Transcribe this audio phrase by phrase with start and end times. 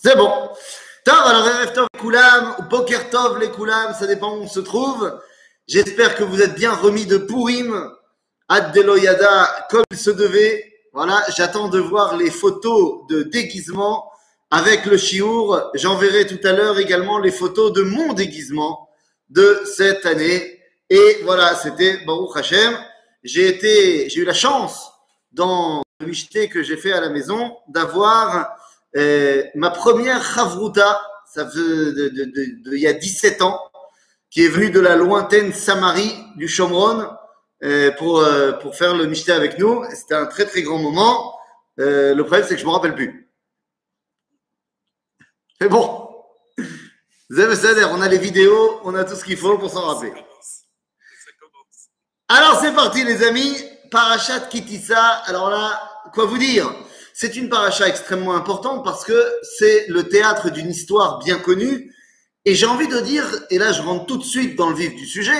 [0.00, 0.30] C'est bon.
[1.04, 4.60] Tov, alors Erev Tov Koulam, ou Poker Tov les Koulam, ça dépend où on se
[4.60, 5.18] trouve.
[5.66, 7.90] J'espère que vous êtes bien remis de Purim,
[8.48, 10.72] Ad Deloyada, comme il se devait.
[10.92, 14.08] Voilà, j'attends de voir les photos de déguisement
[14.52, 15.68] avec le chiour.
[15.74, 18.88] J'enverrai tout à l'heure également les photos de mon déguisement
[19.30, 20.62] de cette année.
[20.90, 22.78] Et voilà, c'était Baruch Hashem.
[23.24, 24.92] J'ai été, j'ai eu la chance
[25.32, 28.54] dans le michté que j'ai fait à la maison d'avoir
[28.98, 31.00] euh, ma première chavruta,
[31.32, 33.60] ça fait de, de, de, de, il y a 17 ans,
[34.30, 37.08] qui est venue de la lointaine Samarie du Shomron
[37.62, 39.84] euh, pour, euh, pour faire le michté avec nous.
[39.90, 41.34] C'était un très très grand moment.
[41.76, 43.30] Le problème, c'est que je me rappelle plus.
[45.60, 46.08] Mais bon,
[47.30, 50.12] on a les vidéos, on a tout ce qu'il faut pour s'en rappeler.
[52.28, 53.56] Alors c'est parti les amis,
[53.90, 55.02] Parachat Kitissa.
[55.26, 55.80] Alors là,
[56.12, 56.72] quoi vous dire?
[57.20, 61.92] C'est une paracha extrêmement importante parce que c'est le théâtre d'une histoire bien connue.
[62.44, 64.94] Et j'ai envie de dire, et là je rentre tout de suite dans le vif
[64.94, 65.34] du sujet,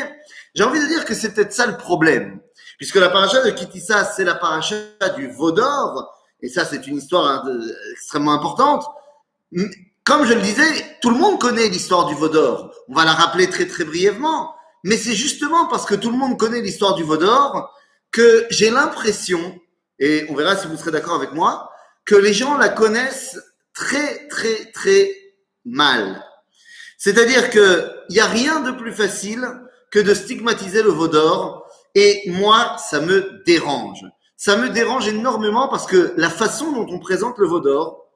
[0.56, 2.40] j'ai envie de dire que c'est peut-être ça le problème.
[2.78, 4.74] Puisque la paracha de Kitissa, c'est la paracha
[5.16, 6.12] du Vaudor,
[6.42, 7.46] et ça c'est une histoire
[7.92, 8.84] extrêmement importante.
[10.02, 12.72] Comme je le disais, tout le monde connaît l'histoire du Vaudor.
[12.88, 14.52] On va la rappeler très très brièvement.
[14.82, 17.72] Mais c'est justement parce que tout le monde connaît l'histoire du Vaudor
[18.10, 19.60] que j'ai l'impression,
[19.98, 21.70] et on verra si vous serez d'accord avec moi,
[22.04, 23.38] que les gens la connaissent
[23.74, 25.14] très très très
[25.64, 26.24] mal.
[26.96, 29.46] C'est-à-dire qu'il n'y a rien de plus facile
[29.90, 34.04] que de stigmatiser le Vaudor, et moi, ça me dérange.
[34.36, 38.08] Ça me dérange énormément parce que la façon dont on présente le Vaudor,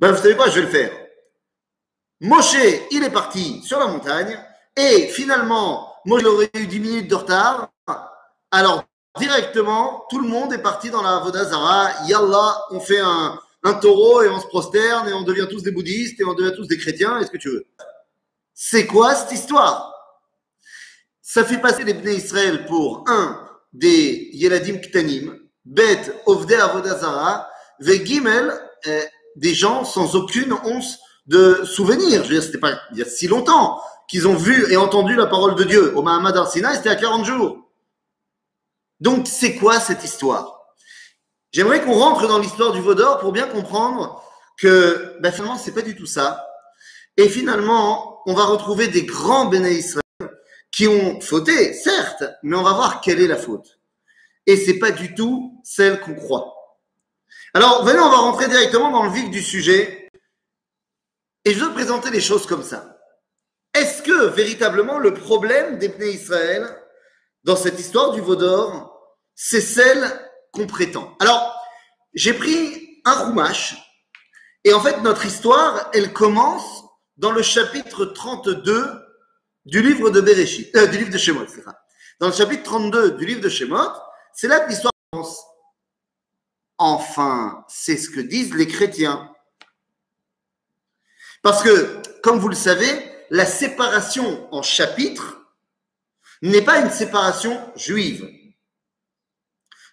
[0.00, 0.92] ben, vous savez quoi, je vais le faire.
[2.20, 2.56] Moshe,
[2.90, 4.38] il est parti sur la montagne
[4.76, 7.70] et finalement, moi, j'aurais eu 10 minutes de retard.
[8.50, 8.84] Alors,
[9.18, 11.90] directement, tout le monde est parti dans la Vodazara.
[12.06, 13.38] Yallah, on fait un,
[13.80, 16.68] taureau et on se prosterne et on devient tous des bouddhistes et on devient tous
[16.68, 17.18] des chrétiens.
[17.18, 17.66] Est-ce que tu veux
[18.54, 19.92] C'est quoi cette histoire?
[21.20, 23.40] Ça fait passer les Israël pour un
[23.72, 27.48] des Yeladim Ktanim, Bet Ovde Avodazara,
[27.80, 28.52] Ve Gimel,
[28.84, 29.02] eh,
[29.34, 32.22] des gens sans aucune once de souvenir.
[32.22, 35.16] Je veux dire, c'était pas il y a si longtemps qu'ils ont vu et entendu
[35.16, 35.96] la parole de Dieu.
[35.96, 37.65] Au Mahamad Arsina, c'était à 40 jours.
[39.00, 40.74] Donc, c'est quoi cette histoire?
[41.52, 44.22] J'aimerais qu'on rentre dans l'histoire du Vaudor pour bien comprendre
[44.58, 46.46] que ben, finalement, c'est pas du tout ça.
[47.16, 50.02] Et finalement, on va retrouver des grands béné Israël
[50.70, 53.78] qui ont fauté, certes, mais on va voir quelle est la faute.
[54.46, 56.54] Et c'est pas du tout celle qu'on croit.
[57.54, 60.10] Alors, venez, on va rentrer directement dans le vif du sujet.
[61.46, 62.98] Et je veux présenter les choses comme ça.
[63.72, 66.66] Est-ce que véritablement le problème des Bnei Israël
[67.46, 68.92] dans cette histoire du Vaudor,
[69.36, 70.04] c'est celle
[70.52, 71.54] qu'on prétend Alors,
[72.12, 73.76] j'ai pris un roumache,
[74.64, 76.82] et en fait, notre histoire, elle commence
[77.16, 79.00] dans le chapitre 32
[79.64, 81.46] du livre de Bereshit, euh, Shemot.
[82.18, 83.92] Dans le chapitre 32 du livre de Shemot,
[84.32, 85.40] c'est là que l'histoire commence.
[86.78, 89.32] Enfin, c'est ce que disent les chrétiens.
[91.42, 95.45] Parce que, comme vous le savez, la séparation en chapitres
[96.42, 98.28] n'est pas une séparation juive.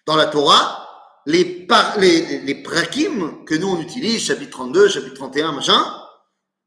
[0.06, 0.88] Dans la Torah,
[1.26, 1.44] les,
[2.62, 6.00] prakim que nous on utilise, chapitre 32, chapitre 31, machin,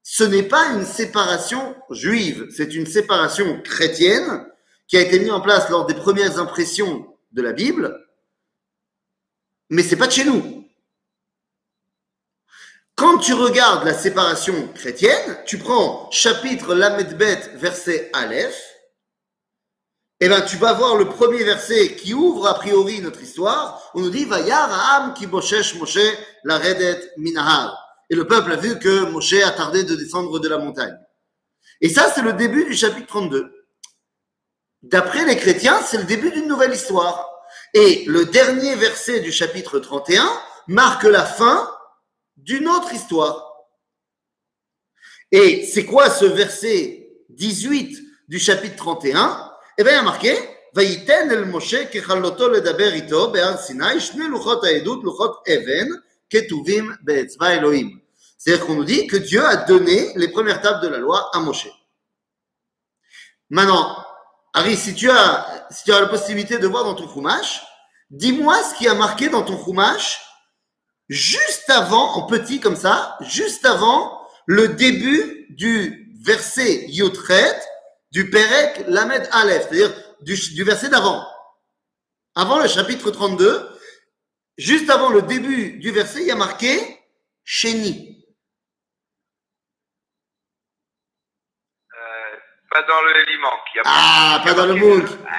[0.03, 4.45] ce n'est pas une séparation juive, c'est une séparation chrétienne
[4.87, 8.03] qui a été mise en place lors des premières impressions de la Bible
[9.69, 10.65] mais c'est pas de chez nous.
[12.95, 18.59] Quand tu regardes la séparation chrétienne, tu prends chapitre Lamedbet, verset Aleph,
[20.19, 23.91] eh ben tu vas voir le premier verset qui ouvre a priori notre histoire.
[23.93, 25.99] On nous dit Vayar ki boshesh Moshe
[26.43, 27.77] la redet minahar.
[28.09, 30.97] Et le peuple a vu que Moshe a tardé de descendre de la montagne.
[31.81, 33.53] Et ça, c'est le début du chapitre 32.
[34.81, 37.29] D'après les chrétiens, c'est le début d'une nouvelle histoire.
[37.73, 40.27] Et le dernier verset du chapitre 31
[40.67, 41.69] marque la fin
[42.37, 43.43] d'une autre histoire.
[45.31, 47.99] Et c'est quoi ce verset 18
[48.29, 49.46] du chapitre 31
[49.77, 50.35] eh bien, il y a marqué
[50.73, 51.45] Vaïten el
[53.59, 53.99] Sinai,
[55.45, 56.01] even,
[57.53, 57.99] Elohim.
[58.37, 61.39] C'est-à-dire qu'on nous dit que Dieu a donné les premières tables de la loi à
[61.39, 61.69] Moshe.
[63.49, 63.97] Maintenant,
[64.53, 67.63] Harry, si tu as, si tu as la possibilité de voir dans ton Chumash,
[68.09, 70.21] dis-moi ce qui a marqué dans ton Chumash
[71.09, 77.59] juste avant, en petit comme ça, juste avant le début du verset Yotret,
[78.11, 81.27] du Perek Lamed Aleph, c'est-à-dire du, verset d'avant.
[82.35, 83.69] Avant le chapitre 32,
[84.57, 86.79] juste avant le début du verset, il y a marqué
[87.43, 88.25] Chéni.
[91.93, 92.35] Euh,
[92.69, 93.59] pas dans le Limank.
[93.85, 95.05] Ah, pas dans le Mouk.
[95.27, 95.37] Ah,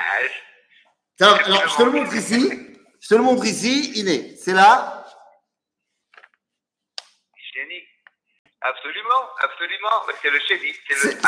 [1.21, 2.77] alors, je te le montre ici.
[3.01, 4.37] Je te le montre ici, Iné.
[4.37, 4.98] C'est là.
[8.69, 9.89] Absolument, absolument.
[10.21, 10.75] C'est le chéri.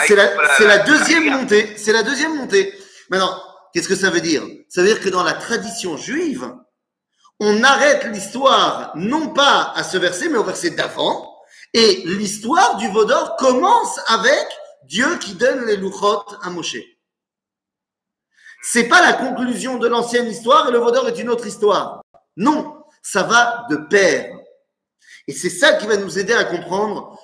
[0.06, 1.76] C'est la, la, deuxième montée.
[1.78, 2.74] C'est la deuxième montée.
[3.08, 3.42] Maintenant,
[3.72, 4.42] qu'est-ce que ça veut dire?
[4.68, 6.52] Ça veut dire que dans la tradition juive,
[7.38, 11.34] on arrête l'histoire non pas à ce verset, mais au verset d'avant.
[11.72, 14.46] Et l'histoire du Vaudor commence avec
[14.84, 16.76] Dieu qui donne les louchot à Moshe.
[18.62, 22.02] C'est pas la conclusion de l'ancienne histoire et le Vaudor est une autre histoire.
[22.36, 24.30] Non, ça va de pair.
[25.26, 27.18] Et c'est ça qui va nous aider à comprendre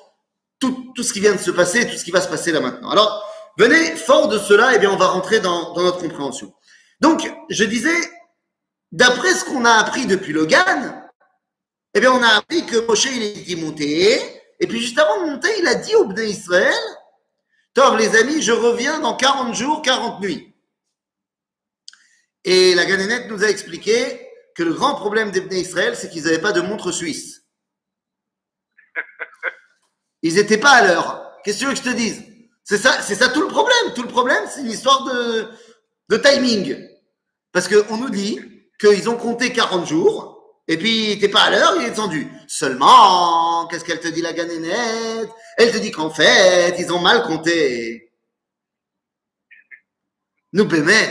[0.95, 2.91] tout, ce qui vient de se passer, tout ce qui va se passer là maintenant.
[2.91, 3.25] Alors,
[3.59, 6.53] venez, fort de cela, et eh bien, on va rentrer dans, notre compréhension.
[7.01, 7.97] Donc, je disais,
[8.93, 11.03] d'après ce qu'on a appris depuis Logan,
[11.95, 14.21] eh bien, on a appris que Moshe, il est monté,
[14.61, 16.75] et puis juste avant de monter, il a dit au Bnei Israël,
[17.75, 20.55] Tov, les amis, je reviens dans 40 jours, 40 nuits.
[22.45, 26.25] Et la Ganénette nous a expliqué que le grand problème des Bnei Israël, c'est qu'ils
[26.25, 27.36] n'avaient pas de montre suisse.
[30.23, 31.33] Ils n'étaient pas à l'heure.
[31.45, 32.23] Qu'est-ce que tu veux que je te dise?
[32.65, 33.95] C'est ça, c'est ça tout le problème.
[33.95, 35.49] Tout le problème, c'est une histoire de,
[36.09, 36.77] de timing.
[37.53, 38.41] Parce qu'on nous dit
[38.81, 40.37] qu'ils ont compté 40 jours,
[40.69, 42.29] et puis t'es pas à l'heure, il est descendu.
[42.49, 47.23] Seulement, qu'est-ce qu'elle te dit la ganénette Elle te dit qu'en fait, ils ont mal
[47.23, 48.13] compté.
[50.53, 51.11] Nous, Bémet,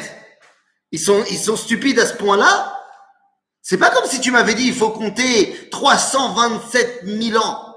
[0.92, 2.72] ils sont, ils sont stupides à ce point-là.
[3.62, 7.75] C'est pas comme si tu m'avais dit il faut compter 327 000 ans.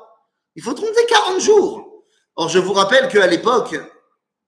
[0.59, 2.03] Il faut compter 40 jours.
[2.35, 3.79] Or, je vous rappelle qu'à l'époque,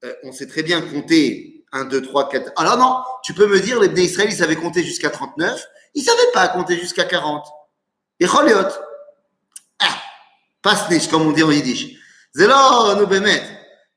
[0.02, 2.52] euh, on sait très bien compter 1, 2, 3, 4.
[2.56, 5.64] Alors non, tu peux me dire, les Israël, ils savaient compter jusqu'à 39.
[5.94, 7.46] Ils savaient pas compter jusqu'à 40.
[8.18, 8.72] Et Choliot.
[9.78, 10.02] Ah,
[10.62, 11.96] passe comme on dit en yiddish.
[12.34, 12.56] Zélo,
[12.96, 13.06] nous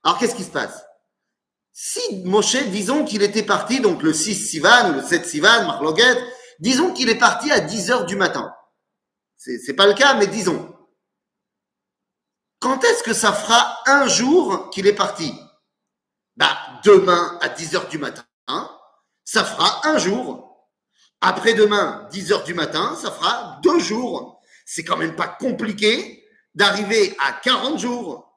[0.04, 0.86] Alors, qu'est-ce qui se passe?
[1.71, 6.24] Si Moshe, disons qu'il était parti, donc le 6 Sivan, le 7 Sivan, Marloguet,
[6.59, 8.54] disons qu'il est parti à 10 heures du matin.
[9.36, 10.73] C'est pas le cas, mais disons.
[12.63, 15.33] Quand est-ce que ça fera un jour qu'il est parti?
[16.38, 18.24] Bah, demain à 10 heures du matin,
[19.25, 20.69] ça fera un jour.
[21.19, 24.42] Après-demain, 10 heures du matin, ça fera deux jours.
[24.65, 26.25] C'est quand même pas compliqué
[26.56, 28.33] d'arriver à 40 jours.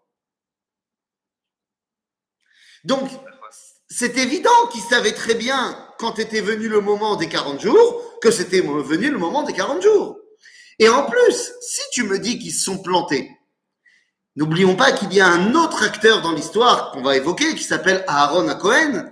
[2.83, 3.09] Donc,
[3.89, 8.33] c'est évident qu'il savait très bien quand était venu le moment des 40 jours que
[8.33, 10.19] c'était venu le moment des 40 jours.
[10.81, 13.31] Et en plus, si tu me dis qu'ils se sont plantés,
[14.37, 18.05] N'oublions pas qu'il y a un autre acteur dans l'histoire qu'on va évoquer qui s'appelle
[18.07, 19.11] Aaron Cohen.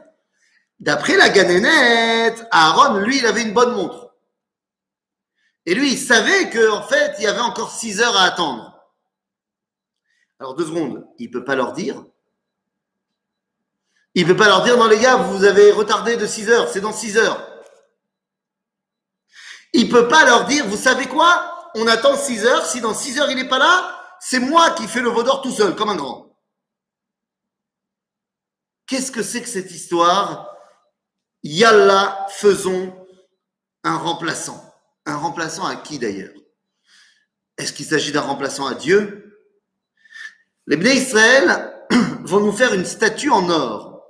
[0.80, 4.14] D'après la Ganénette, Aaron, lui, il avait une bonne montre.
[5.64, 8.78] Et lui, il savait qu'en fait, il y avait encore six heures à attendre.
[10.38, 12.04] Alors, deux secondes, il peut pas leur dire.
[14.14, 16.82] Il peut pas leur dire, non les gars, vous avez retardé de six heures, c'est
[16.82, 17.50] dans six heures.
[19.72, 21.70] Il peut pas leur dire, vous savez quoi?
[21.74, 24.88] On attend six heures, si dans six heures il n'est pas là, c'est moi qui
[24.88, 26.34] fais le vaudor tout seul, comme un grand.
[28.86, 30.56] Qu'est-ce que c'est que cette histoire?
[31.42, 33.06] Yalla, faisons
[33.82, 34.64] un remplaçant.
[35.04, 36.32] Un remplaçant à qui d'ailleurs?
[37.58, 39.38] Est-ce qu'il s'agit d'un remplaçant à Dieu?
[40.68, 41.84] Les Bnei Israël
[42.24, 44.06] vont nous faire une statue en or.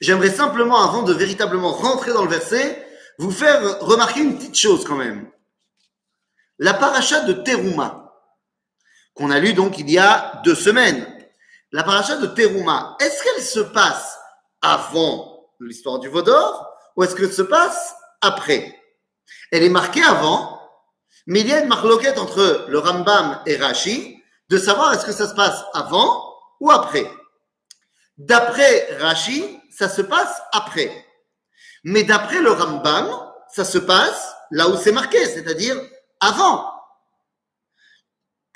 [0.00, 2.82] J'aimerais simplement, avant de véritablement rentrer dans le verset,
[3.18, 5.30] vous faire remarquer une petite chose quand même.
[6.58, 8.05] La paracha de Teruma,
[9.16, 11.06] qu'on a lu donc il y a deux semaines.
[11.72, 14.18] La paracha de Teruma, est-ce qu'elle se passe
[14.62, 18.80] avant l'histoire du Vaudor ou est-ce qu'elle se passe après?
[19.50, 20.60] Elle est marquée avant,
[21.26, 25.12] mais il y a une marloquette entre le Rambam et Rashi de savoir est-ce que
[25.12, 27.10] ça se passe avant ou après.
[28.18, 30.90] D'après Rashi, ça se passe après.
[31.84, 33.08] Mais d'après le Rambam,
[33.52, 35.76] ça se passe là où c'est marqué, c'est-à-dire
[36.20, 36.75] avant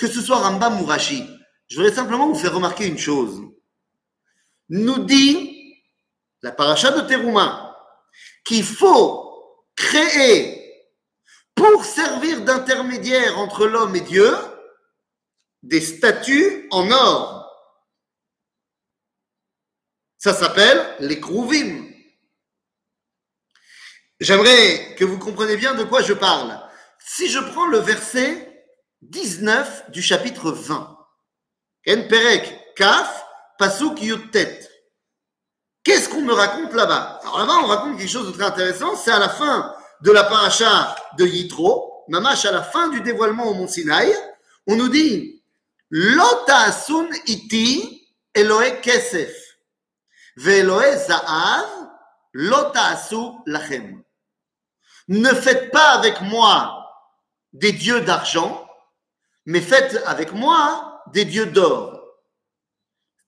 [0.00, 0.88] que ce soit Rambam ou
[1.68, 3.42] je voudrais simplement vous faire remarquer une chose.
[4.70, 5.76] Nous dit
[6.40, 7.76] la paracha de Teruma
[8.46, 10.88] qu'il faut créer
[11.54, 14.34] pour servir d'intermédiaire entre l'homme et Dieu
[15.62, 17.52] des statues en or.
[20.16, 21.84] Ça s'appelle les Krouvim.
[24.18, 26.58] J'aimerais que vous compreniez bien de quoi je parle.
[26.98, 28.49] Si je prends le verset
[29.02, 30.98] 19 du chapitre 20.
[31.84, 33.24] Ken Perek, Kaf,
[33.58, 34.68] Pasuk Yutet.
[35.82, 37.20] Qu'est-ce qu'on me raconte là-bas?
[37.22, 38.96] Alors là-bas, on raconte quelque chose de très intéressant.
[38.96, 43.46] C'est à la fin de la paracha de Yitro, Mamash à la fin du dévoilement
[43.46, 44.14] au Mont Sinaï,
[44.66, 45.42] on nous dit
[45.90, 49.34] Lota Asun Iti Elohe Kesef.
[50.36, 51.66] Za'av
[53.46, 54.02] lachem.
[55.08, 56.76] Ne faites pas avec moi
[57.52, 58.69] des dieux d'argent,
[59.46, 62.00] mais faites avec moi des dieux d'or.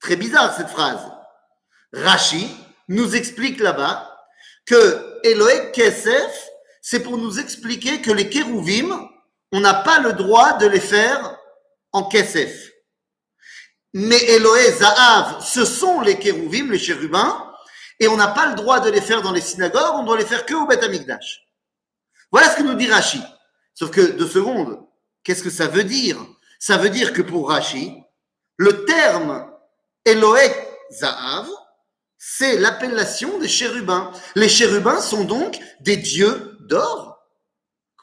[0.01, 1.01] Très bizarre cette phrase.
[1.93, 2.49] Rashi
[2.89, 4.09] nous explique là-bas
[4.67, 6.49] que Eloé Kesef,
[6.81, 9.09] c'est pour nous expliquer que les kérouvim,
[9.53, 11.39] on n'a pas le droit de les faire
[11.93, 12.71] en Kesef.
[13.95, 17.53] Mais Eloé Zahav, ce sont les kérouvim, les chérubins,
[18.01, 20.27] et on n'a pas le droit de les faire dans les synagogues, on doit les
[20.27, 21.43] faire que au Beth Amikdash.
[22.31, 23.23] Voilà ce que nous dit Rashi.
[23.75, 24.82] Sauf que, deux secondes,
[25.25, 26.19] qu'est-ce que ça veut dire?
[26.59, 28.03] Ça veut dire que pour Rashi,
[28.57, 29.51] le terme
[30.05, 30.51] Eloé
[30.91, 31.49] Zahav,
[32.19, 34.13] c'est l'appellation des chérubins.
[34.37, 37.19] Les chérubins sont donc des dieux d'or.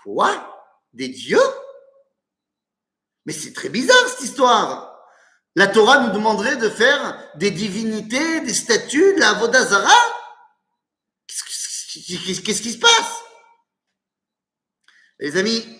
[0.03, 0.45] Quoi?
[0.93, 1.39] Des dieux?
[3.25, 4.89] Mais c'est très bizarre cette histoire.
[5.55, 9.89] La Torah nous demanderait de faire des divinités, des statues, de la Vodazara
[11.27, 13.23] Qu'est-ce qui se passe?
[15.19, 15.78] Les amis,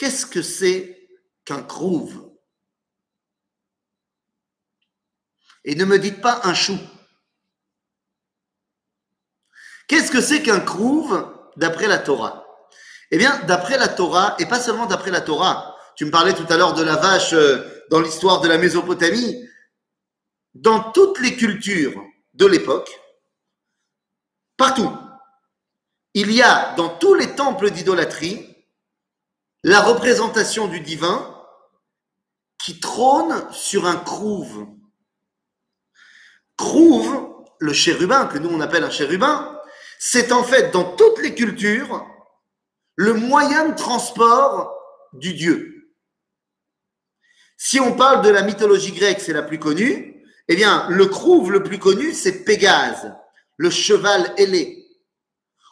[0.00, 1.10] qu'est-ce que c'est
[1.44, 2.32] qu'un crouve?
[5.62, 6.78] Et ne me dites pas un chou.
[9.86, 12.46] Qu'est-ce que c'est qu'un crouve d'après la Torah?
[13.10, 16.46] Eh bien, d'après la Torah, et pas seulement d'après la Torah, tu me parlais tout
[16.48, 19.46] à l'heure de la vache euh, dans l'histoire de la Mésopotamie.
[20.54, 22.02] Dans toutes les cultures
[22.32, 22.90] de l'époque,
[24.56, 24.90] partout,
[26.14, 28.49] il y a dans tous les temples d'idolâtrie
[29.62, 31.36] la représentation du divin
[32.62, 34.66] qui trône sur un crouve.
[36.56, 39.58] Crouve, le chérubin, que nous on appelle un chérubin,
[39.98, 42.06] c'est en fait dans toutes les cultures
[42.96, 44.74] le moyen de transport
[45.12, 45.92] du Dieu.
[47.56, 51.52] Si on parle de la mythologie grecque, c'est la plus connue, eh bien, le crouve
[51.52, 53.14] le plus connu, c'est Pégase,
[53.56, 54.86] le cheval ailé.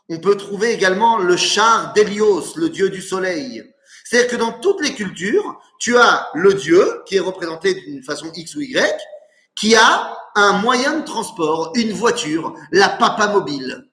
[0.08, 3.64] On peut trouver également le char d'Hélios, le dieu du soleil.
[4.08, 8.32] C'est-à-dire que dans toutes les cultures, tu as le dieu, qui est représenté d'une façon
[8.34, 8.98] X ou Y,
[9.54, 13.86] qui a un moyen de transport, une voiture, la papa mobile.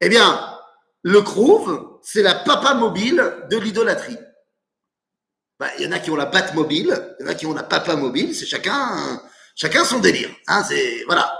[0.00, 0.58] Eh bien,
[1.02, 4.18] le crouve, c'est la papa mobile de l'idolâtrie.
[5.60, 7.46] Bah, il y en a qui ont la batte mobile, il y en a qui
[7.46, 9.22] ont la papa mobile, c'est chacun,
[9.54, 10.30] chacun son délire.
[10.48, 11.32] Hein, c'est voilà.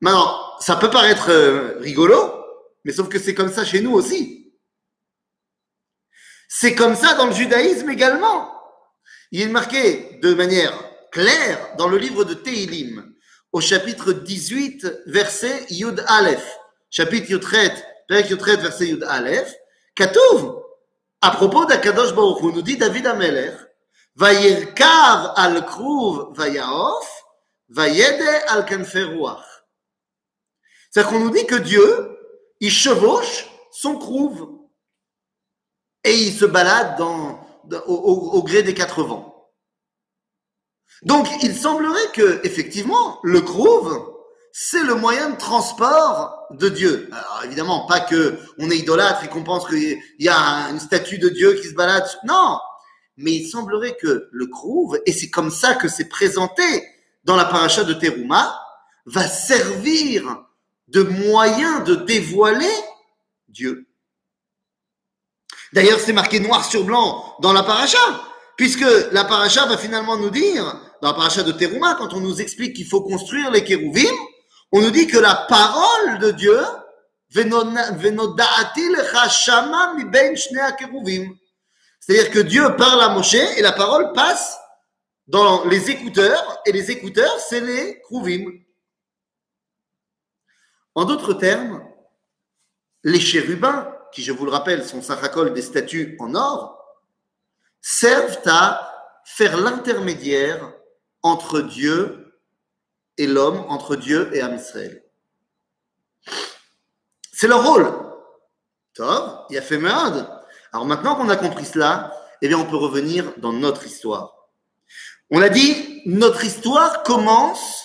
[0.00, 2.32] Maintenant, ça peut paraître euh, rigolo,
[2.84, 4.43] mais sauf que c'est comme ça chez nous aussi.
[6.56, 8.48] C'est comme ça dans le judaïsme également.
[9.32, 10.72] Il est marqué de manière
[11.10, 13.12] claire dans le livre de Tehilim,
[13.50, 16.46] au chapitre 18, verset Yud Aleph.
[16.90, 17.74] Chapitre Yudret,
[18.08, 19.52] Yudret, verset Yud Aleph.
[19.96, 20.62] Katouv,
[21.22, 23.56] à propos d'Akadosh Baruch Hu, nous dit David Amelech,
[24.14, 27.24] Vayirkav al kruv vayaof,
[27.68, 29.64] vayede al kanferuach.
[30.88, 32.16] C'est-à-dire qu'on nous dit que Dieu,
[32.60, 34.63] il chevauche son crouve
[36.04, 39.50] et il se balade au, gré des quatre vents.
[41.02, 44.14] Donc, il semblerait que, effectivement, le crouve,
[44.52, 47.08] c'est le moyen de transport de Dieu.
[47.10, 51.18] Alors évidemment, pas que on est idolâtre et qu'on pense qu'il y a une statue
[51.18, 52.06] de Dieu qui se balade.
[52.24, 52.60] Non,
[53.16, 56.62] mais il semblerait que le Krouv, et c'est comme ça que c'est présenté
[57.24, 58.56] dans la paracha de Teruma,
[59.06, 60.44] va servir
[60.88, 62.72] de moyen de dévoiler
[63.48, 63.88] Dieu.
[65.74, 67.98] D'ailleurs, c'est marqué noir sur blanc dans la paracha,
[68.56, 70.62] puisque la paracha va finalement nous dire,
[71.02, 74.14] dans la paracha de Teruma, quand on nous explique qu'il faut construire les kérouvim,
[74.70, 76.60] on nous dit que la parole de Dieu,
[81.98, 84.56] c'est-à-dire que Dieu parle à Moshe et la parole passe
[85.26, 88.44] dans les écouteurs, et les écouteurs, c'est les Kruvim.
[90.94, 91.82] En d'autres termes,
[93.02, 96.78] les chérubins, qui je vous le rappelle sont saracol des statues en or,
[97.80, 98.92] servent à
[99.24, 100.72] faire l'intermédiaire
[101.22, 102.40] entre Dieu
[103.18, 105.04] et l'homme entre Dieu et Am Israël.
[107.32, 107.92] C'est leur rôle.
[108.94, 110.30] Tov, il a fait merde.
[110.72, 114.48] Alors maintenant qu'on a compris cela, eh bien on peut revenir dans notre histoire.
[115.30, 117.84] On a dit, notre histoire commence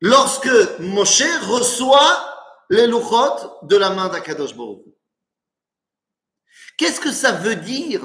[0.00, 2.32] lorsque Moshe reçoit
[2.70, 4.54] les louchot de la main d'Akadosh.
[6.82, 8.02] Qu'est-ce que ça veut dire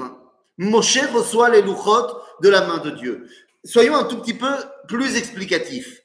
[0.56, 3.28] Moshe reçoit les louchot de la main de Dieu?
[3.64, 4.52] Soyons un tout petit peu
[4.86, 6.02] plus explicatifs.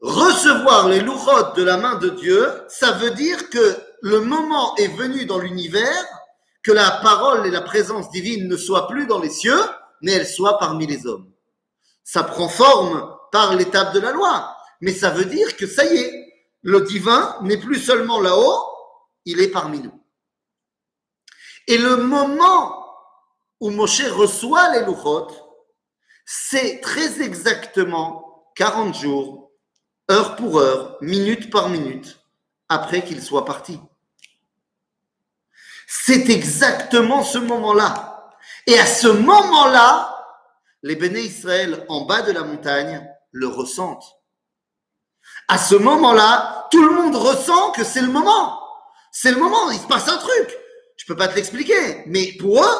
[0.00, 4.96] Recevoir les louchotes de la main de Dieu, ça veut dire que le moment est
[4.96, 6.06] venu dans l'univers
[6.62, 9.60] que la parole et la présence divine ne soient plus dans les cieux,
[10.00, 11.28] mais elles soient parmi les hommes.
[12.04, 14.54] Ça prend forme par l'étape de la loi.
[14.80, 18.62] Mais ça veut dire que ça y est, le divin n'est plus seulement là-haut,
[19.24, 19.99] il est parmi nous.
[21.70, 22.84] Et le moment
[23.60, 25.28] où Moshe reçoit les louchot,
[26.26, 29.52] c'est très exactement 40 jours,
[30.10, 32.18] heure pour heure, minute par minute,
[32.68, 33.78] après qu'il soit parti.
[35.86, 38.34] C'est exactement ce moment-là.
[38.66, 40.26] Et à ce moment-là,
[40.82, 44.16] les béné Israël en bas de la montagne le ressentent.
[45.46, 48.60] À ce moment-là, tout le monde ressent que c'est le moment.
[49.12, 50.59] C'est le moment, il se passe un truc.
[51.00, 52.78] Je peux pas te l'expliquer, mais pour eux,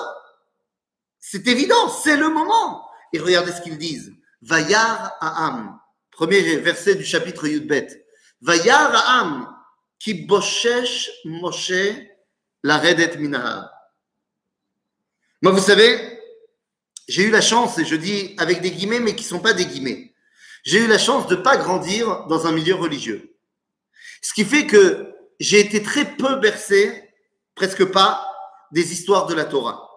[1.19, 2.87] c'est évident, c'est le moment.
[3.15, 4.13] Et regardez ce qu'ils disent.
[4.43, 8.05] Vayar Aham, premier verset du chapitre Yudbet.
[8.43, 9.49] Vayar Aham,
[9.99, 11.73] qui boshesh Moshe
[12.63, 13.71] la redet minahar.
[15.41, 16.21] Moi, vous savez,
[17.09, 19.65] j'ai eu la chance, et je dis avec des guillemets, mais qui sont pas des
[19.65, 20.13] guillemets.
[20.65, 23.35] J'ai eu la chance de pas grandir dans un milieu religieux.
[24.21, 27.10] Ce qui fait que j'ai été très peu bercé,
[27.55, 28.27] presque pas,
[28.73, 29.89] des histoires de la Torah.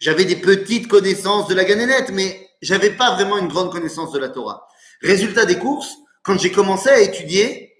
[0.00, 4.18] J'avais des petites connaissances de la Ganénette, mais j'avais pas vraiment une grande connaissance de
[4.18, 4.66] la Torah.
[5.02, 7.74] Résultat des courses, quand j'ai commencé à étudier,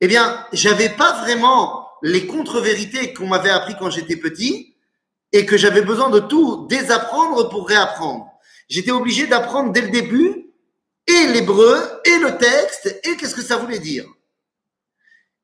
[0.00, 4.74] eh bien, j'avais pas vraiment les contre-vérités qu'on m'avait appris quand j'étais petit
[5.32, 8.26] et que j'avais besoin de tout désapprendre pour réapprendre.
[8.68, 10.52] J'étais obligé d'apprendre dès le début
[11.06, 14.06] et l'hébreu et le texte et qu'est-ce que ça voulait dire.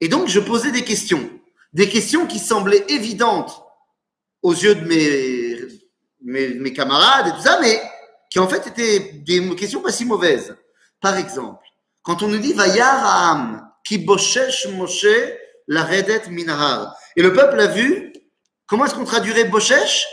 [0.00, 1.30] Et donc, je posais des questions.
[1.72, 3.62] Des questions qui semblaient évidentes
[4.42, 7.80] aux yeux de mes, mes, camarades et tout ça, mais
[8.30, 10.56] qui en fait étaient des questions pas si mauvaises.
[11.00, 11.64] Par exemple,
[12.02, 15.06] quand on nous dit Vayar qui boshesh Moshe
[15.66, 16.96] la redet minahar.
[17.16, 18.12] Et le peuple a vu,
[18.66, 20.06] comment est-ce qu'on traduirait boshesh?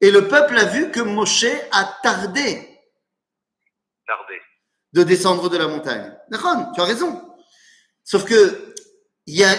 [0.00, 2.80] Et le peuple a vu que Moshe a tardé.
[4.06, 4.40] Tardé.
[4.92, 6.12] De descendre de la montagne.
[6.28, 7.36] D'accord, tu as raison.
[8.04, 8.71] Sauf que
[9.26, 9.54] il y a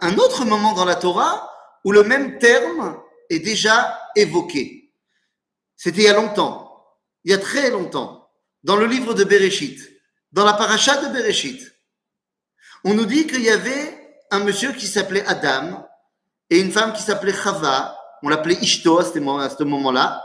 [0.00, 1.50] un, autre moment dans la Torah
[1.84, 4.92] où le même terme est déjà évoqué.
[5.76, 6.86] C'était il y a longtemps,
[7.24, 8.30] il y a très longtemps,
[8.62, 9.78] dans le livre de Bereshit,
[10.32, 11.60] dans la paracha de Bereshit.
[12.84, 15.86] On nous dit qu'il y avait un monsieur qui s'appelait Adam
[16.50, 17.98] et une femme qui s'appelait Chava.
[18.22, 20.24] On l'appelait Ishto à ce moment-là.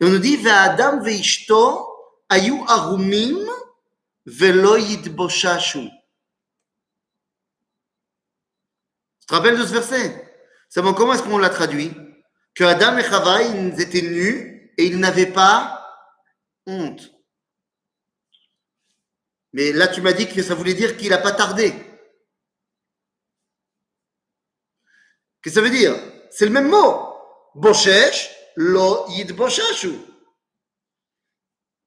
[0.00, 1.88] Et on nous dit Adam ve Ishto
[2.28, 3.38] ayu arumim.
[4.24, 4.30] Tu
[9.32, 10.28] te rappelles de ce verset?
[10.74, 11.90] Comment est-ce qu'on l'a traduit?
[12.54, 15.82] Que Adam et Chava, ils étaient nus et ils n'avaient pas
[16.66, 17.10] honte.
[19.54, 21.72] Mais là, tu m'as dit que ça voulait dire qu'il n'a pas tardé.
[25.40, 25.94] Qu'est-ce que ça veut dire?
[26.30, 27.16] C'est le même mot.
[27.54, 29.94] Boshesh, lo yid boshashu.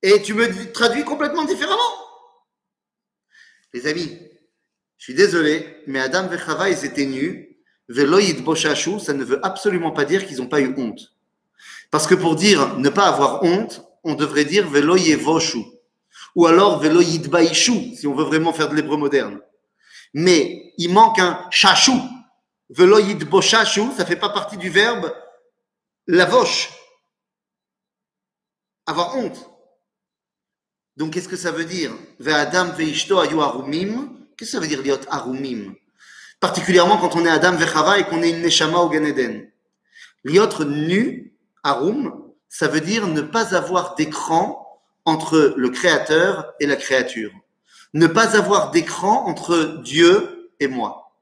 [0.02, 1.94] Et tu me traduis complètement différemment.
[3.72, 4.20] Les amis,
[4.98, 7.58] je suis désolé, mais Adam et Chava, ils étaient nus.
[7.90, 11.14] Veloïd Boshashu, ça ne veut absolument pas dire qu'ils n'ont pas eu honte.
[11.92, 15.60] Parce que pour dire ne pas avoir honte, on devrait dire Voshu.
[16.36, 19.40] Ou alors Veloïd Baishu, si on veut vraiment faire de l'hébreu moderne.
[20.14, 21.92] Mais il manque un Shashu.
[22.70, 25.14] Veloïd Boshashu, ça fait pas partie du verbe
[26.08, 26.72] lavosh.
[28.86, 29.50] Avoir honte.
[30.98, 31.92] Donc qu'est-ce que ça veut dire?
[32.20, 35.76] Ve'adam ve'ishto ayu arumim Qu'est-ce que ça veut dire liot arumim
[36.42, 39.50] Particulièrement quand on est Adam Vechava et qu'on est une Neshama au Gan Eden.
[40.26, 46.76] Liot nu, arum, ça veut dire ne pas avoir d'écran entre le créateur et la
[46.76, 47.32] créature.
[47.94, 51.14] Ne pas avoir d'écran entre Dieu et moi.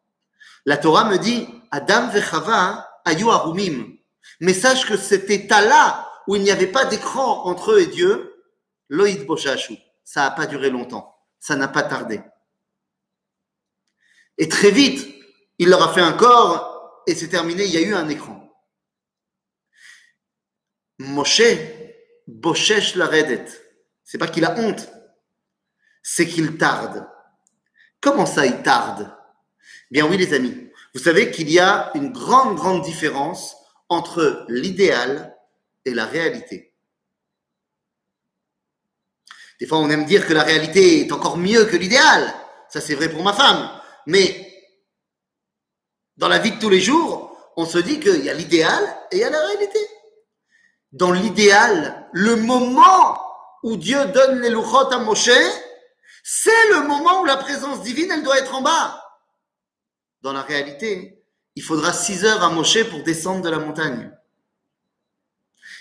[0.66, 3.96] La Torah me dit Adam Vechava ayu arumim.
[4.40, 8.44] Mais sache que cet état-là, où il n'y avait pas d'écran entre eux et Dieu,
[8.90, 11.16] loïd boshashu, ça n'a pas duré longtemps.
[11.40, 12.22] Ça n'a pas tardé.
[14.38, 15.08] Et très vite,
[15.60, 18.40] il leur a fait un corps et c'est terminé, il y a eu un écran.
[21.00, 21.42] Moshe,
[22.28, 23.46] Boshesh la redet.
[24.04, 24.90] C'est pas qu'il a honte,
[26.02, 27.08] c'est qu'il tarde.
[28.02, 29.16] Comment ça, il tarde?
[29.92, 30.70] Bien oui, les amis.
[30.94, 33.56] Vous savez qu'il y a une grande, grande différence
[33.90, 35.36] entre l'idéal
[35.86, 36.74] et la réalité.
[39.60, 42.34] Des fois, on aime dire que la réalité est encore mieux que l'idéal.
[42.70, 43.70] Ça, c'est vrai pour ma femme.
[44.06, 44.54] Mais
[46.18, 49.18] dans la vie de tous les jours, on se dit qu'il y a l'idéal et
[49.18, 49.80] il y a la réalité.
[50.92, 53.20] Dans l'idéal, le moment
[53.64, 55.30] où Dieu donne les louchot à Moshe,
[56.24, 59.04] c'est le moment où la présence divine, elle doit être en bas.
[60.22, 61.24] Dans la réalité,
[61.56, 64.12] il faudra six heures à Moshe pour descendre de la montagne.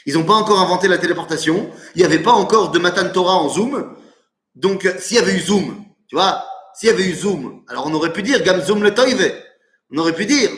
[0.06, 1.70] Ils n'ont pas encore inventé la téléportation.
[1.94, 3.96] Il n'y avait pas encore de Matan Torah en Zoom.
[4.54, 7.94] Donc, s'il y avait eu Zoom, tu vois, s'il y avait eu Zoom, alors on
[7.94, 9.32] aurait pu dire Gam Zoom le Toive.
[9.92, 10.50] On aurait pu dire.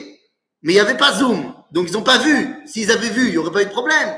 [0.62, 1.54] Mais il n'y avait pas Zoom.
[1.72, 2.56] Donc, ils n'ont pas vu.
[2.66, 4.16] S'ils avaient vu, il n'y aurait pas eu de problème.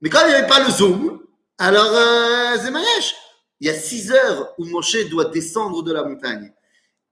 [0.00, 1.22] Mais quand il n'y avait pas le Zoom,
[1.58, 3.14] alors, euh, Zemayesh,
[3.60, 6.52] il y a six heures où Moshe doit descendre de la montagne.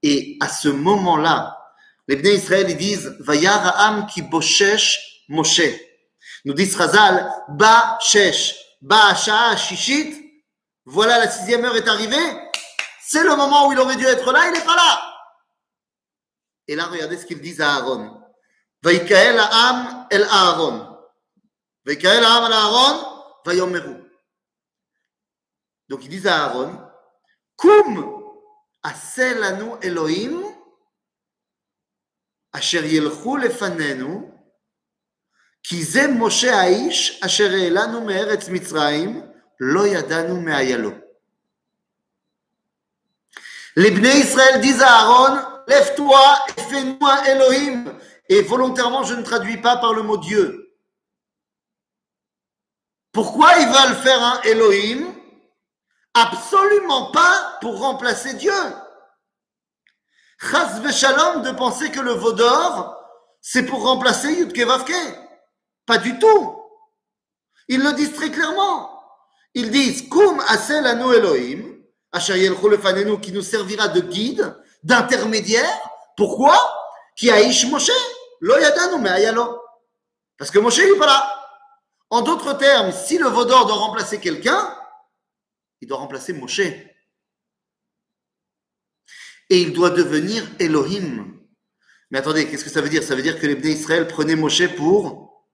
[0.03, 1.57] Et à ce moment-là,
[2.07, 5.61] les Bnei Israël, ils disent, Vayar ki boshesh Moshe.
[6.43, 10.13] Nous dit Razal, Ba Shesh, Ba Shishit.
[10.85, 12.17] Voilà, la sixième heure est arrivée.
[13.10, 15.16] C'est le moment où il aurait dû être là, il n'est pas là.
[16.68, 18.20] Et là, regardez ce qu'ils disent à Aaron.
[18.82, 20.98] Vaikael Am el Aaron.
[21.84, 23.96] Vaikael Am el Aaron, Vayomeru.
[25.88, 26.82] Donc ils disent à Aaron,
[27.56, 28.12] Kum
[28.82, 30.42] aselanu Elohim,
[32.52, 34.32] asher yelchu lefanenu,
[35.68, 39.22] כי זה משה האיש אשר העלנו מארץ מצרים,
[39.60, 40.40] לא ידענו
[43.75, 47.93] Les Bnei Israël disent à Aaron, lève-toi et fais-nous un Elohim.
[48.29, 50.73] Et volontairement, je ne traduis pas par le mot Dieu.
[53.11, 55.13] Pourquoi ils veulent faire un Elohim?
[56.13, 58.53] Absolument pas pour remplacer Dieu.
[60.39, 62.97] Chas Shalom de penser que le vaudor
[63.41, 64.93] c'est pour remplacer Yudke Vavke.
[65.85, 66.55] Pas du tout.
[67.67, 68.89] Ils le disent très clairement.
[69.55, 71.70] Ils disent Kum Asel Anu Elohim,
[73.21, 75.79] qui nous servira de guide, d'intermédiaire.
[76.17, 76.57] Pourquoi?
[77.15, 77.91] Qui Aish Moshe,
[78.41, 79.61] Lo Yadanu Me'ayalo.
[80.37, 81.37] Parce que Moshe n'est pas là.
[82.09, 84.77] En d'autres termes, si le Vaudor doit remplacer quelqu'un,
[85.79, 86.59] il doit remplacer Moshe.
[89.49, 91.39] Et il doit devenir Elohim.
[92.09, 93.03] Mais attendez, qu'est-ce que ça veut dire?
[93.03, 95.47] Ça veut dire que les Israël prenaient Moshe pour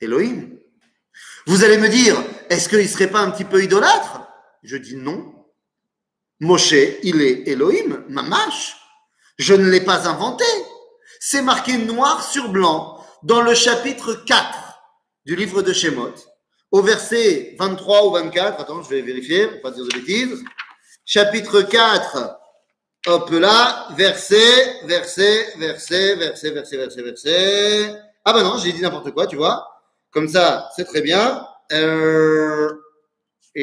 [0.00, 0.58] Elohim.
[1.46, 2.16] Vous allez me dire,
[2.48, 4.21] est-ce qu'il ne serait pas un petit peu idolâtre?
[4.62, 5.34] Je dis non.
[6.40, 8.76] Moshe, il est Elohim, Mamash.
[9.38, 10.44] Je ne l'ai pas inventé.
[11.20, 14.58] C'est marqué noir sur blanc dans le chapitre 4
[15.24, 16.14] du livre de Shemot,
[16.70, 18.60] au verset 23 ou 24.
[18.60, 20.42] Attends, je vais vérifier, pour pas dire de bêtises.
[21.04, 22.38] Chapitre 4,
[23.06, 28.00] hop là, verset, verset, verset, verset, verset, verset, verset.
[28.24, 29.66] Ah ben non, j'ai dit n'importe quoi, tu vois.
[30.10, 31.46] Comme ça, c'est très bien.
[31.72, 32.70] Euh...
[33.54, 33.58] Où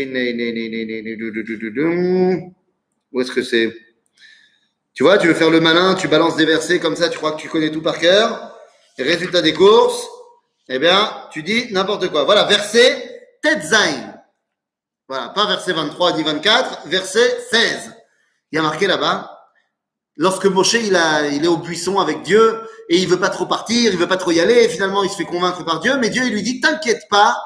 [3.22, 3.76] est-ce que c'est?
[4.94, 7.32] Tu vois, tu veux faire le malin, tu balances des versets comme ça, tu crois
[7.32, 8.56] que tu connais tout par cœur.
[8.98, 10.06] Et résultat des courses,
[10.68, 12.26] eh bien, tu dis n'importe quoi.
[12.26, 14.14] Voilà, verset Tetzain.
[15.08, 17.94] Voilà, pas verset 23 ni 24, verset 16.
[18.52, 19.40] Il y a marqué là-bas,
[20.18, 23.46] lorsque Moshe il, a, il est au buisson avec Dieu et il veut pas trop
[23.46, 25.98] partir, il veut pas trop y aller, et finalement il se fait convaincre par Dieu,
[25.98, 27.38] mais Dieu il lui dit t'inquiète pas,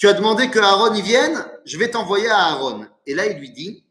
[0.00, 2.86] tu as demandé que Aaron y vienne, je vais t'envoyer à Aaron.
[3.04, 3.84] Et là il lui dit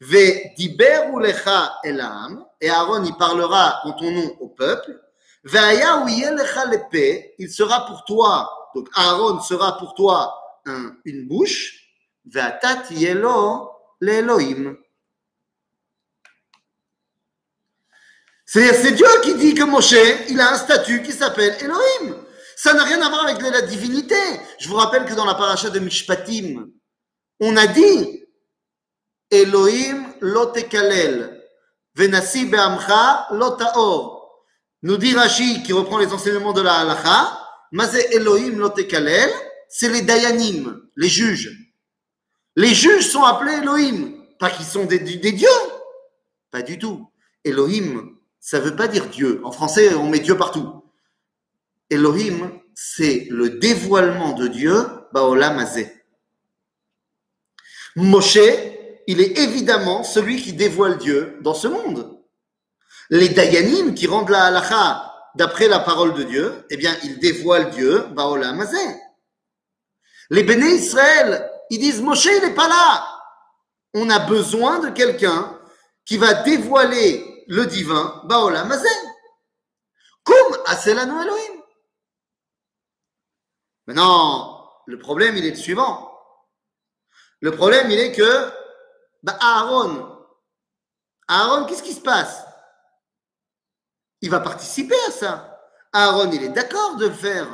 [0.00, 4.96] Ve diber lecha elam, et Aaron il parlera en ton nom au peuple.
[5.42, 10.32] Ve'aya lecha lepe, il sera pour toi, donc Aaron sera pour toi
[10.66, 11.84] un, une bouche.
[12.26, 14.76] Ve'atat yelo l'Elohim.
[18.44, 19.96] C'est Dieu qui dit que Moshe,
[20.28, 22.14] il a un statut qui s'appelle Elohim.
[22.62, 24.20] Ça n'a rien à voir avec la divinité.
[24.58, 26.66] Je vous rappelle que dans la paracha de Mishpatim,
[27.40, 28.26] on a dit
[29.30, 31.42] Elohim lotekalel,
[31.94, 34.44] venasi be'amcha lotaor.
[34.82, 37.40] Nous dit Rashi, qui reprend les enseignements de la halacha,
[37.72, 39.30] Mazé Elohim lotekalel,
[39.70, 41.56] c'est les dayanim, les juges.
[42.56, 45.48] Les juges sont appelés Elohim, pas qu'ils sont des, des dieux.
[46.50, 47.10] Pas du tout.
[47.42, 49.40] Elohim, ça ne veut pas dire Dieu.
[49.44, 50.79] En français, on met Dieu partout.
[51.90, 55.92] Elohim, c'est le dévoilement de Dieu, Baolam Azeh.
[57.96, 58.38] Moshe,
[59.06, 62.18] il est évidemment celui qui dévoile Dieu dans ce monde.
[63.10, 67.70] Les Dayanim qui rendent la halacha d'après la parole de Dieu, eh bien, ils dévoilent
[67.70, 68.96] Dieu, Baolam Azeh.
[70.30, 73.04] Les Béné Israël, ils disent Moshe, il n'est pas là.
[73.94, 75.58] On a besoin de quelqu'un
[76.04, 78.90] qui va dévoiler le divin, Baola Mazen.
[80.22, 81.59] Comme Aselanu Elohim.
[83.90, 86.16] Maintenant, le problème, il est le suivant.
[87.40, 88.52] Le problème, il est que
[89.24, 90.16] bah, Aaron,
[91.26, 92.44] Aaron, qu'est-ce qui se passe?
[94.20, 95.60] Il va participer à ça.
[95.92, 97.48] Aaron, il est d'accord de le faire.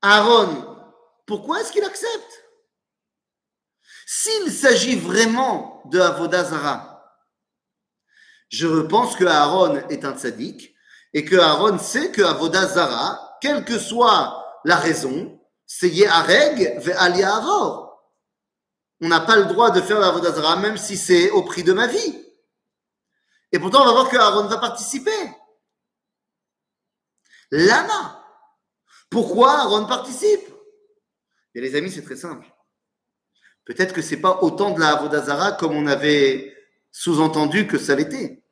[0.00, 0.78] Aaron,
[1.26, 2.44] pourquoi est-ce qu'il accepte?
[4.06, 7.14] S'il s'agit vraiment de Avodazara,
[8.48, 10.74] je pense que Aaron est un tzaddik
[11.12, 16.90] et que Aaron sait que Avoda Zara, quelle que soit la raison, c'est Yehareg ve
[16.90, 18.02] Avor.
[19.00, 21.72] On n'a pas le droit de faire la Vodazara, même si c'est au prix de
[21.72, 22.24] ma vie.
[23.52, 25.10] Et pourtant, on va voir que Aaron va participer.
[27.52, 28.24] Lama.
[29.08, 30.48] Pourquoi Aaron participe?
[31.54, 32.46] Et les amis, c'est très simple.
[33.64, 36.56] Peut-être que c'est pas autant de la comme on avait
[36.90, 38.42] sous-entendu que ça l'était.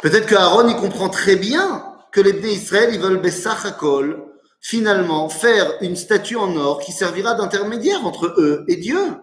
[0.00, 4.33] Peut-être que Aaron, il comprend très bien que les Bnei Israël, ils veulent Bessachakol,
[4.64, 9.14] finalement, faire une statue en or qui servira d'intermédiaire entre eux et Dieu.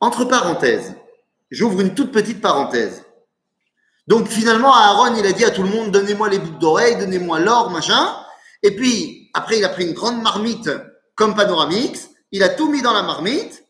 [0.00, 0.96] Entre parenthèses,
[1.48, 3.04] j'ouvre une toute petite parenthèse.
[4.08, 7.38] Donc finalement, Aaron, il a dit à tout le monde, donnez-moi les boucles d'oreilles, donnez-moi
[7.38, 8.16] l'or, machin.
[8.64, 10.68] Et puis, après, il a pris une grande marmite
[11.14, 13.64] comme Panoramix, il a tout mis dans la marmite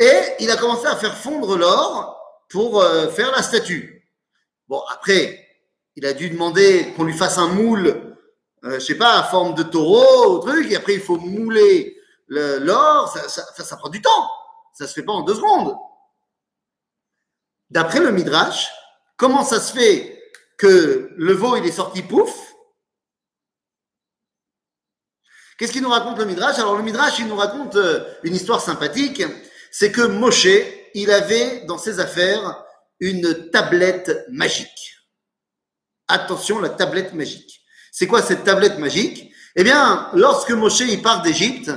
[0.00, 4.10] et il a commencé à faire fondre l'or pour euh, faire la statue.
[4.66, 5.46] Bon, après,
[5.94, 8.05] il a dû demander qu'on lui fasse un moule,
[8.64, 11.96] euh, je sais pas, à forme de taureau, truc, et après il faut mouler
[12.28, 14.30] l'or, ça, ça, ça, prend du temps.
[14.72, 15.76] Ça se fait pas en deux secondes.
[17.70, 18.70] D'après le Midrash,
[19.16, 20.22] comment ça se fait
[20.58, 22.54] que le veau il est sorti pouf?
[25.58, 26.58] Qu'est-ce qu'il nous raconte le Midrash?
[26.58, 29.22] Alors le Midrash, il nous raconte euh, une histoire sympathique.
[29.70, 30.48] C'est que Moshe,
[30.94, 32.62] il avait dans ses affaires
[33.00, 34.94] une tablette magique.
[36.08, 37.62] Attention, la tablette magique.
[37.98, 39.32] C'est quoi cette tablette magique?
[39.54, 41.70] Eh bien, lorsque Moshe part d'Égypte,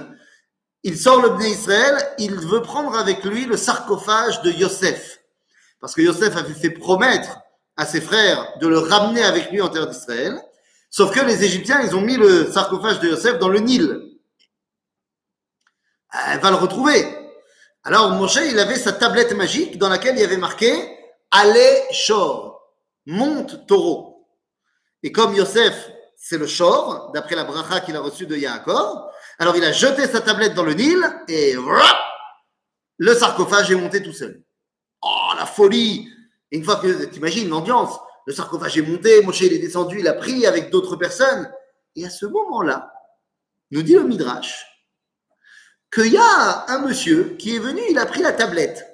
[0.84, 5.22] il sort le Bnei Israël, il veut prendre avec lui le sarcophage de Yosef.
[5.80, 7.40] Parce que Yosef avait fait promettre
[7.78, 10.38] à ses frères de le ramener avec lui en terre d'Israël.
[10.90, 14.20] Sauf que les Égyptiens, ils ont mis le sarcophage de Yosef dans le Nil.
[16.34, 17.08] Elle va le retrouver.
[17.86, 20.70] Alors Moshe, il avait sa tablette magique dans laquelle il y avait marqué
[21.32, 22.62] Allez Shor,
[23.06, 24.28] monte taureau.
[25.02, 25.90] Et comme Yosef,
[26.30, 30.06] c'est le Shor, d'après la bracha qu'il a reçue de Yaakov, alors il a jeté
[30.06, 31.56] sa tablette dans le Nil et
[33.00, 34.44] le sarcophage est monté tout seul.
[35.02, 36.08] Oh, la folie
[36.52, 40.08] Et une fois que, t'imagines l'ambiance, le sarcophage est monté, Moshe il est descendu, il
[40.08, 41.52] a pris avec d'autres personnes.
[41.96, 42.94] Et à ce moment-là,
[43.72, 44.68] nous dit le Midrash,
[45.92, 48.86] qu'il y a un monsieur qui est venu, il a pris la tablette.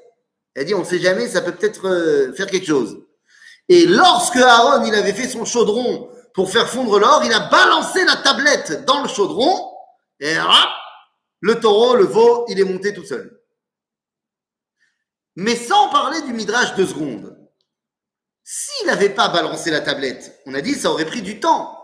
[0.55, 2.97] Il a dit, on ne sait jamais, ça peut peut-être euh, faire quelque chose.
[3.67, 8.03] Et lorsque Aaron, il avait fait son chaudron pour faire fondre l'or, il a balancé
[8.03, 9.71] la tablette dans le chaudron,
[10.19, 10.69] et hop,
[11.39, 13.41] le taureau, le veau, il est monté tout seul.
[15.37, 17.37] Mais sans parler du Midrash de secondes.
[18.43, 21.81] S'il n'avait pas balancé la tablette, on a dit ça aurait pris du temps.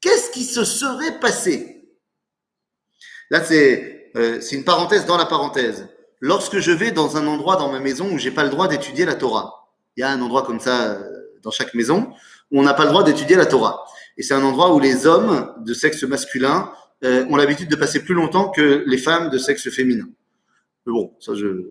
[0.00, 1.88] Qu'est-ce qui se serait passé?
[3.30, 5.88] Là, c'est euh, une parenthèse dans la parenthèse.
[6.20, 9.06] Lorsque je vais dans un endroit dans ma maison où j'ai pas le droit d'étudier
[9.06, 12.12] la Torah, il y a un endroit comme ça euh, dans chaque maison
[12.52, 13.84] où on n'a pas le droit d'étudier la Torah.
[14.16, 16.70] Et c'est un endroit où les hommes de sexe masculin
[17.04, 20.06] euh, ont l'habitude de passer plus longtemps que les femmes de sexe féminin.
[20.86, 21.70] Mais bon, ça je...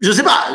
[0.00, 0.48] Je sais pas.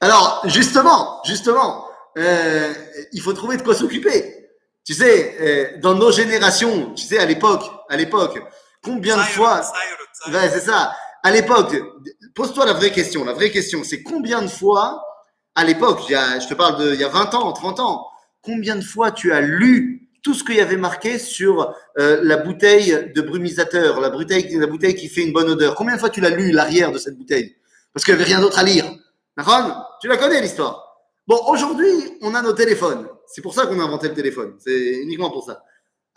[0.00, 2.72] Alors, justement, justement, euh,
[3.12, 4.48] il faut trouver de quoi s'occuper.
[4.84, 8.42] Tu sais, euh, dans nos générations, tu sais, à l'époque, à l'époque,
[8.82, 9.60] combien de fois,
[10.28, 10.96] ouais, c'est ça.
[11.22, 11.76] À l'époque,
[12.34, 13.24] pose-toi la vraie question.
[13.24, 15.04] La vraie question, c'est combien de fois,
[15.54, 18.06] à l'époque, je te parle de, il y a 20 ans, 30 ans,
[18.42, 22.36] combien de fois tu as lu tout ce qu'il y avait marqué sur euh, la
[22.36, 25.74] bouteille de brumisateur, la bouteille, la bouteille qui fait une bonne odeur?
[25.74, 27.56] Combien de fois tu l'as lu l'arrière de cette bouteille?
[27.92, 28.84] Parce qu'il n'y avait rien d'autre à lire.
[30.00, 31.06] Tu la connais l'histoire.
[31.26, 31.88] Bon, aujourd'hui,
[32.22, 33.08] on a nos téléphones.
[33.26, 34.54] C'est pour ça qu'on a inventé le téléphone.
[34.58, 35.62] C'est uniquement pour ça.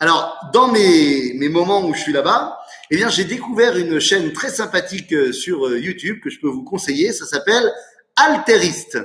[0.00, 2.58] Alors, dans mes, mes moments où je suis là-bas,
[2.90, 6.48] eh bien, j'ai découvert une chaîne très sympathique euh, sur euh, YouTube que je peux
[6.48, 7.12] vous conseiller.
[7.12, 7.72] Ça s'appelle
[8.16, 8.98] Alteriste.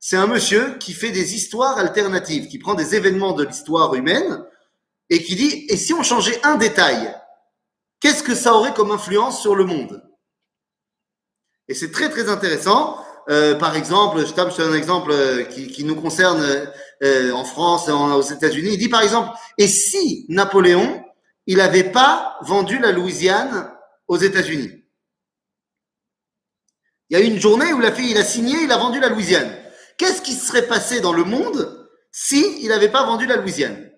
[0.00, 4.42] C'est un monsieur qui fait des histoires alternatives, qui prend des événements de l'histoire humaine
[5.10, 7.14] et qui dit, et si on changeait un détail,
[8.00, 10.02] qu'est-ce que ça aurait comme influence sur le monde?
[11.68, 13.04] Et c'est très très intéressant.
[13.28, 16.42] Euh, par exemple, je tape sur un exemple euh, qui, nous concerne
[17.02, 18.70] euh, en France et aux États-Unis.
[18.72, 21.04] Il dit par exemple, et si Napoléon,
[21.46, 23.70] il n'avait pas vendu la Louisiane
[24.08, 24.82] aux États-Unis?
[27.10, 29.10] Il y a une journée où la fille, il a signé, il a vendu la
[29.10, 29.60] Louisiane.
[30.00, 33.92] Qu'est-ce qui serait passé dans le monde si il n'avait pas vendu la Louisiane?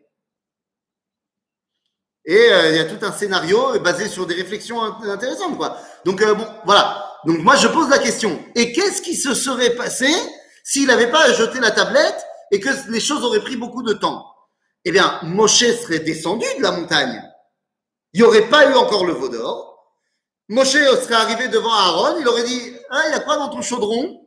[2.24, 5.78] Et il y a tout un scénario basé sur des réflexions intéressantes, quoi.
[6.04, 7.08] Donc bon, voilà.
[7.24, 8.44] Donc moi, je pose la question.
[8.56, 10.12] Et qu'est-ce qui se serait passé
[10.64, 14.26] s'il n'avait pas jeté la tablette et que les choses auraient pris beaucoup de temps?
[14.84, 17.22] Eh bien, Moshe serait descendu de la montagne.
[18.12, 19.94] Il n'y aurait pas eu encore le veau d'or.
[20.48, 22.18] Moshe serait arrivé devant Aaron.
[22.18, 24.18] Il aurait dit, ah, il a quoi dans ton chaudron?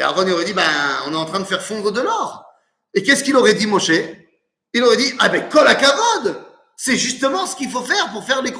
[0.00, 0.64] Et Aaron aurait dit, ben,
[1.06, 2.46] on est en train de faire fondre de l'or.
[2.94, 3.90] Et qu'est-ce qu'il aurait dit, Moshe?
[4.72, 5.76] Il aurait dit, ah ben, colle à
[6.74, 8.50] c'est justement ce qu'il faut faire pour faire les.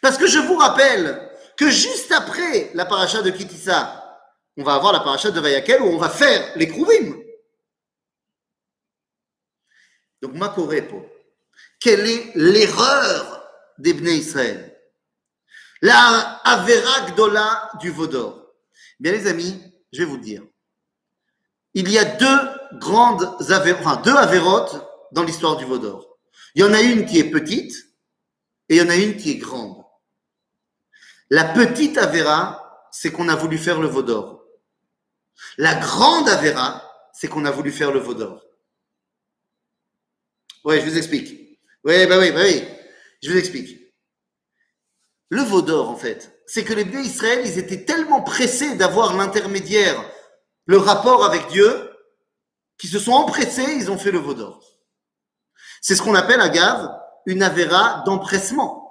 [0.00, 4.02] Parce que je vous rappelle que juste après la paracha de Kitissa,
[4.56, 7.14] on va avoir la paracha de Vayakel où on va faire les Krouvim.
[10.22, 11.04] Donc, Makorepo,
[11.78, 14.65] quelle est l'erreur des Israël?
[15.82, 18.54] La Avera Gdola du Vaudor.
[18.98, 19.60] Bien, les amis,
[19.92, 20.42] je vais vous dire.
[21.74, 26.18] Il y a deux grandes enfin, deux avérotes dans l'histoire du Vaudor.
[26.54, 27.74] Il y en a une qui est petite
[28.68, 29.84] et il y en a une qui est grande.
[31.28, 34.44] La petite Avera, c'est qu'on a voulu faire le Vaudor.
[35.58, 38.42] La grande Avera, c'est qu'on a voulu faire le Vaudor.
[40.64, 41.60] Oui, je vous explique.
[41.84, 42.64] Oui, bah oui, bah oui.
[43.22, 43.85] Je vous explique.
[45.28, 50.02] Le Vaudor, en fait, c'est que les Bnei Israël, ils étaient tellement pressés d'avoir l'intermédiaire,
[50.66, 51.90] le rapport avec Dieu,
[52.78, 54.60] qu'ils se sont empressés, ils ont fait le Vaudor.
[55.80, 56.90] C'est ce qu'on appelle à Gave
[57.26, 58.82] une avéra d'empressement.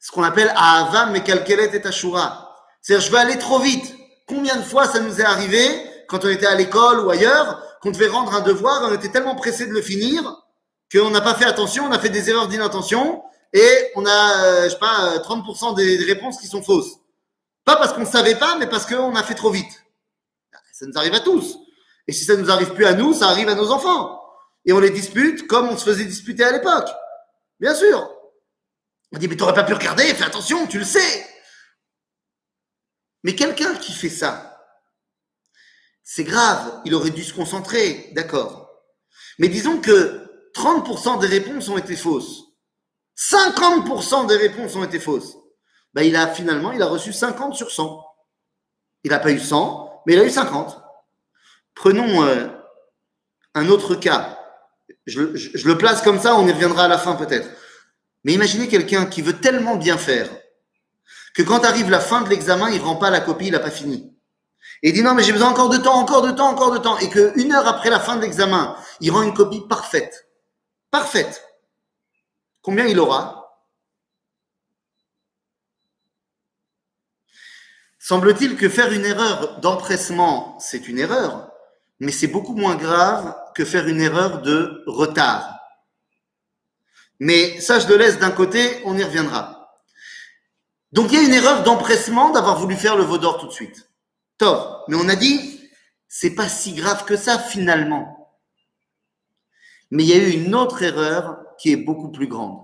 [0.00, 2.56] Ce qu'on appelle Ahava Mekalkelet et Ashura.
[2.80, 3.94] C'est-à-dire, je vais aller trop vite.
[4.26, 5.64] Combien de fois ça nous est arrivé,
[6.08, 9.36] quand on était à l'école ou ailleurs, qu'on devait rendre un devoir, on était tellement
[9.36, 10.22] pressé de le finir,
[10.92, 14.64] qu'on n'a pas fait attention, on a fait des erreurs d'inattention, et on a, euh,
[14.64, 16.96] je sais pas, 30% des réponses qui sont fausses.
[17.64, 19.84] Pas parce qu'on ne savait pas, mais parce qu'on a fait trop vite.
[20.72, 21.58] Ça nous arrive à tous.
[22.08, 24.20] Et si ça ne nous arrive plus à nous, ça arrive à nos enfants.
[24.64, 26.88] Et on les dispute comme on se faisait disputer à l'époque.
[27.60, 28.10] Bien sûr.
[29.12, 31.26] On dit, mais t'aurais pas pu regarder, fais attention, tu le sais.
[33.22, 34.52] Mais quelqu'un qui fait ça,
[36.02, 38.70] c'est grave, il aurait dû se concentrer, d'accord.
[39.38, 42.51] Mais disons que 30% des réponses ont été fausses.
[43.16, 45.36] 50% des réponses ont été fausses.
[45.94, 48.02] Ben, il a finalement, il a reçu 50 sur 100.
[49.04, 50.82] Il n'a pas eu 100, mais il a eu 50.
[51.74, 52.46] Prenons euh,
[53.54, 54.38] un autre cas.
[55.06, 57.48] Je, je, le place comme ça, on y reviendra à la fin peut-être.
[58.24, 60.28] Mais imaginez quelqu'un qui veut tellement bien faire
[61.34, 63.58] que quand arrive la fin de l'examen, il ne rend pas la copie, il n'a
[63.58, 64.12] pas fini.
[64.82, 66.78] Et il dit non, mais j'ai besoin encore de temps, encore de temps, encore de
[66.78, 66.98] temps.
[66.98, 70.28] Et qu'une heure après la fin de l'examen, il rend une copie parfaite.
[70.90, 71.42] Parfaite.
[72.62, 73.42] Combien il aura?
[77.98, 81.52] Semble-t-il que faire une erreur d'empressement, c'est une erreur,
[82.00, 85.58] mais c'est beaucoup moins grave que faire une erreur de retard.
[87.20, 89.76] Mais ça, je le laisse d'un côté, on y reviendra.
[90.90, 93.88] Donc il y a une erreur d'empressement d'avoir voulu faire le vaudor tout de suite.
[94.38, 94.84] Tort.
[94.88, 95.70] Mais on a dit,
[96.08, 98.36] c'est pas si grave que ça finalement.
[99.90, 102.58] Mais il y a eu une autre erreur qui est beaucoup plus grande.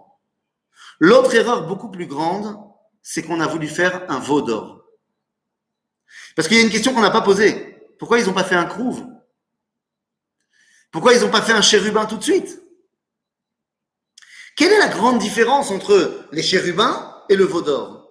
[0.98, 2.58] L'autre erreur beaucoup plus grande,
[3.00, 4.84] c'est qu'on a voulu faire un veau d'or.
[6.34, 7.78] Parce qu'il y a une question qu'on n'a pas posée.
[8.00, 9.06] Pourquoi ils n'ont pas fait un crouve?
[10.90, 12.60] Pourquoi ils n'ont pas fait un chérubin tout de suite?
[14.56, 18.10] Quelle est la grande différence entre les chérubins et le veau d'or?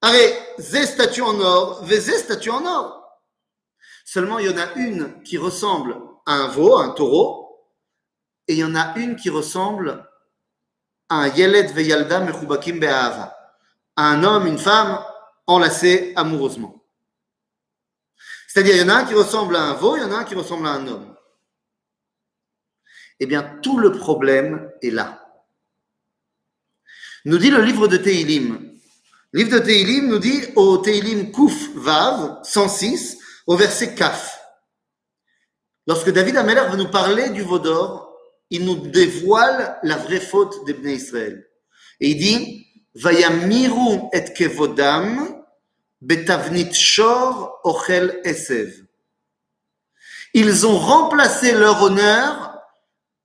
[0.00, 3.20] Arrête, zé statue en or, statue en or.
[4.04, 7.66] Seulement, il y en a une qui ressemble à un veau, un taureau,
[8.46, 10.09] et il y en a une qui ressemble à
[11.10, 13.36] un Yeled Veyalda Mechubakim Be'ahava,
[13.96, 15.04] un homme, une femme
[15.46, 16.82] enlacés amoureusement.
[18.46, 20.18] C'est-à-dire, il y en a un qui ressemble à un veau, il y en a
[20.18, 21.14] un qui ressemble à un homme.
[23.18, 25.24] Eh bien, tout le problème est là.
[27.24, 28.72] Nous dit le livre de Teilim.
[29.32, 34.40] Le livre de Teilim nous dit au Teilim Kouf Vav 106, au verset Kaf.
[35.86, 38.09] Lorsque David Ameller va nous parler du Vaudor,
[38.50, 41.48] il nous dévoile la vraie faute des Bnei Israël.
[42.00, 44.24] Et il dit, Vayamiru et
[46.00, 48.86] betavnit shor ochel esev.
[50.34, 52.58] Ils ont remplacé leur honneur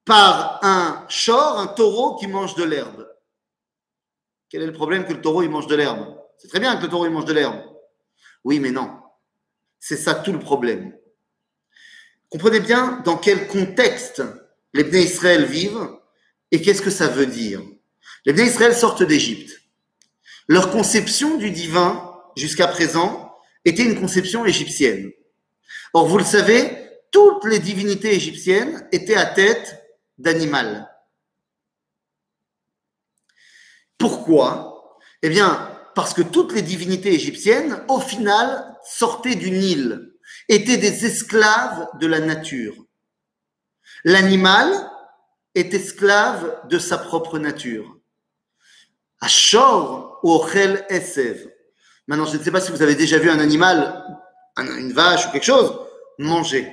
[0.05, 3.07] par un shor, un taureau qui mange de l'herbe.
[4.49, 6.17] Quel est le problème que le taureau mange de l'herbe?
[6.37, 7.61] C'est très bien que le taureau mange de l'herbe.
[8.43, 8.99] Oui, mais non.
[9.79, 10.95] C'est ça tout le problème.
[12.29, 14.21] Comprenez bien dans quel contexte
[14.75, 15.89] les Bnei Israël vivent
[16.51, 17.61] et qu'est-ce que ça veut dire?
[18.25, 19.61] Les Bnei Israël sortent d'Égypte.
[20.49, 25.11] Leur conception du divin, jusqu'à présent, était une conception égyptienne.
[25.93, 29.81] Or, vous le savez, toutes les divinités égyptiennes étaient à tête
[30.17, 30.91] d'animal.
[33.97, 34.99] Pourquoi?
[35.21, 40.11] Eh bien, parce que toutes les divinités égyptiennes, au final, sortaient du Nil,
[40.49, 42.84] étaient des esclaves de la nature.
[44.05, 44.71] L'animal
[45.55, 47.97] est esclave de sa propre nature.
[49.19, 51.51] Ashor ou Ochel Esev.
[52.07, 54.05] Maintenant, je ne sais pas si vous avez déjà vu un animal,
[54.57, 55.75] une vache ou quelque chose,
[56.19, 56.71] manger.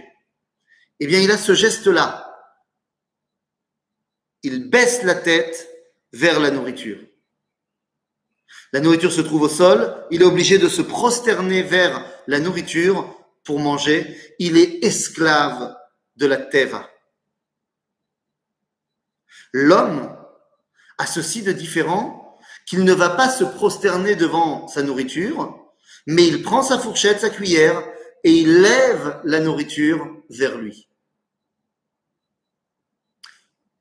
[1.01, 2.29] Eh bien, il a ce geste-là.
[4.43, 5.69] il baisse la tête
[6.13, 7.01] vers la nourriture.
[8.75, 13.09] La nourriture se trouve au sol, il est obligé de se prosterner vers la nourriture
[13.45, 15.75] pour manger, il est esclave
[16.17, 16.92] de la teva.
[19.53, 20.17] L'homme
[20.99, 25.59] a ceci de différent qu'il ne va pas se prosterner devant sa nourriture,
[26.07, 27.83] mais il prend sa fourchette, sa cuillère,
[28.25, 30.89] et il lève la nourriture vers lui.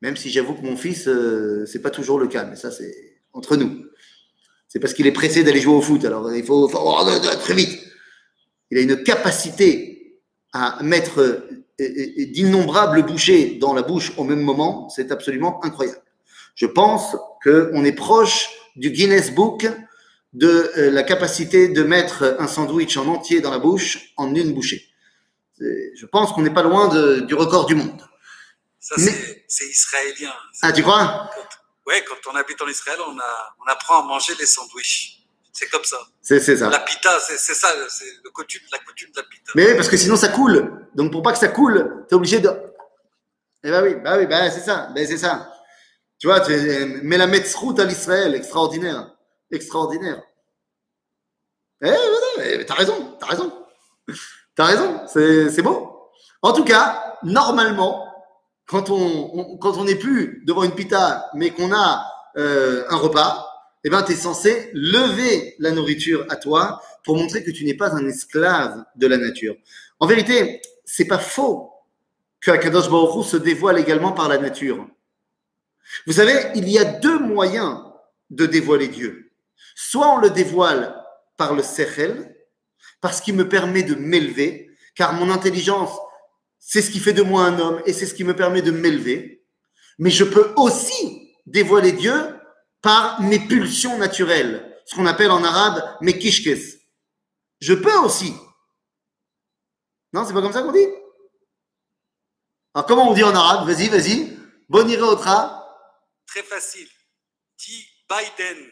[0.00, 3.22] Même si j'avoue que mon fils, euh, c'est pas toujours le cas, mais ça c'est
[3.32, 3.84] entre nous.
[4.66, 7.78] C'est parce qu'il est pressé d'aller jouer au foot, alors il faut, faut très vite.
[8.70, 10.20] Il a une capacité
[10.52, 11.46] à mettre
[11.80, 11.84] euh,
[12.32, 16.02] d'innombrables bouchées dans la bouche au même moment, c'est absolument incroyable.
[16.54, 19.66] Je pense qu'on est proche du Guinness Book
[20.32, 24.52] de euh, la capacité de mettre un sandwich en entier dans la bouche en une
[24.54, 24.88] bouchée.
[25.58, 28.02] Je pense qu'on n'est pas loin de, du record du monde.
[28.80, 28.96] Ça,
[29.46, 30.32] c'est israélien.
[30.62, 31.30] Ah, tu crois?
[31.86, 35.22] Oui, quand on habite en Israël, on, a, on apprend à manger les sandwichs.
[35.52, 35.98] C'est comme ça.
[36.20, 36.68] C'est ça.
[36.70, 39.52] La pita, c'est ça, c'est le coutume, la coutume de la pita.
[39.54, 40.81] Mais oui, parce que sinon ça coule.
[40.94, 42.50] Donc pour pas que ça coule, tu es obligé de.
[43.64, 45.48] Eh ben oui, bah oui, bah c'est ça, ben c'est ça.
[46.18, 46.52] Tu vois, tu
[47.02, 47.26] mets la
[47.56, 49.12] route à l'Israël, extraordinaire
[49.52, 50.22] extraordinaire.
[51.84, 51.90] Eh,
[52.42, 53.52] eh t'as raison, t'as raison.
[54.54, 56.10] T'as raison, c'est beau.
[56.42, 58.06] En tout cas, normalement,
[58.66, 62.04] quand on, quand on n'est plus devant une pita, mais qu'on a
[62.36, 63.48] euh, un repas,
[63.84, 67.74] eh ben, tu es censé lever la nourriture à toi pour montrer que tu n'es
[67.74, 69.56] pas un esclave de la nature.
[69.98, 70.60] En vérité,
[70.94, 71.72] c'est pas faux
[72.38, 74.86] que Akadosh Baruch se dévoile également par la nature.
[76.06, 77.80] Vous savez, il y a deux moyens
[78.28, 79.32] de dévoiler Dieu.
[79.74, 80.94] Soit on le dévoile
[81.38, 82.36] par le sechel,
[83.00, 85.98] parce qu'il me permet de m'élever, car mon intelligence,
[86.58, 88.70] c'est ce qui fait de moi un homme et c'est ce qui me permet de
[88.70, 89.42] m'élever.
[89.98, 92.38] Mais je peux aussi dévoiler Dieu
[92.82, 96.82] par mes pulsions naturelles, ce qu'on appelle en arabe mes kishkes.
[97.60, 98.34] Je peux aussi.
[100.12, 100.88] Non, c'est pas comme ça qu'on dit?
[102.74, 103.68] Alors comment on dit en arabe?
[103.68, 104.38] Vas-y, vas-y.
[104.68, 105.58] Boniré otra.
[106.26, 106.88] Très facile.
[107.58, 108.70] Dis Biden.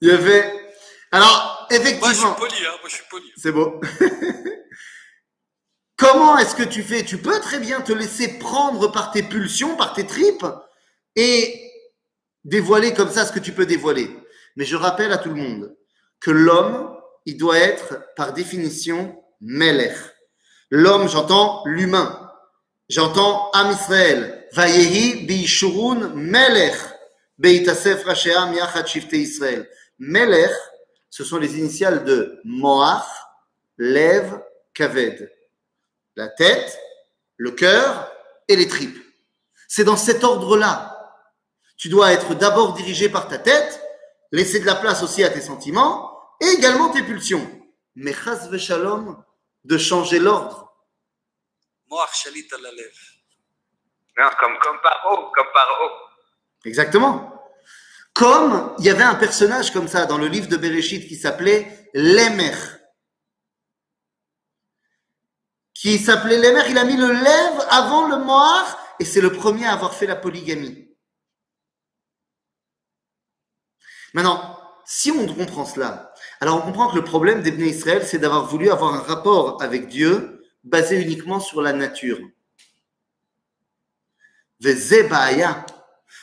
[0.00, 0.74] Il y avait.
[1.12, 2.08] Alors, effectivement.
[2.08, 2.76] Moi, je suis poli, hein.
[2.80, 3.32] Moi, je suis poli.
[3.36, 3.80] C'est beau.
[5.96, 7.04] Comment est-ce que tu fais?
[7.04, 10.46] Tu peux très bien te laisser prendre par tes pulsions, par tes tripes,
[11.14, 11.70] et
[12.42, 14.10] dévoiler comme ça ce que tu peux dévoiler.
[14.56, 15.76] Mais je rappelle à tout le monde
[16.20, 16.96] que l'homme,
[17.26, 19.96] il doit être par définition melech.
[20.70, 22.30] L'homme, j'entends l'humain.
[22.88, 24.46] J'entends Am Israël.
[24.52, 26.76] Vayehi biishurun melech.
[27.38, 29.68] Beitasef Rasheam Yachat Shifte Israël.
[29.98, 30.50] Melech,
[31.10, 33.04] ce sont les initiales de Moach,
[33.78, 34.40] Lev,
[34.74, 35.30] Kaved.
[36.16, 36.78] La tête,
[37.36, 38.12] le cœur
[38.48, 38.98] et les tripes.
[39.66, 40.90] C'est dans cet ordre-là.
[41.76, 43.80] Tu dois être d'abord dirigé par ta tête,
[44.30, 46.13] laisser de la place aussi à tes sentiments
[46.44, 47.50] et également tes pulsions.
[47.94, 49.24] Mais chas shalom
[49.64, 50.72] de changer l'ordre.
[54.16, 55.68] Non, comme, comme par comme par
[56.64, 57.30] Exactement.
[58.14, 61.90] Comme il y avait un personnage comme ça dans le livre de Bereshit qui s'appelait
[61.94, 62.54] Lemer.
[65.74, 69.66] Qui s'appelait Lemer, il a mis le lèvre avant le moir et c'est le premier
[69.66, 70.88] à avoir fait la polygamie.
[74.14, 78.46] Maintenant, si on comprend cela, alors on comprend que le problème des Israël, c'est d'avoir
[78.46, 82.18] voulu avoir un rapport avec Dieu basé uniquement sur la nature.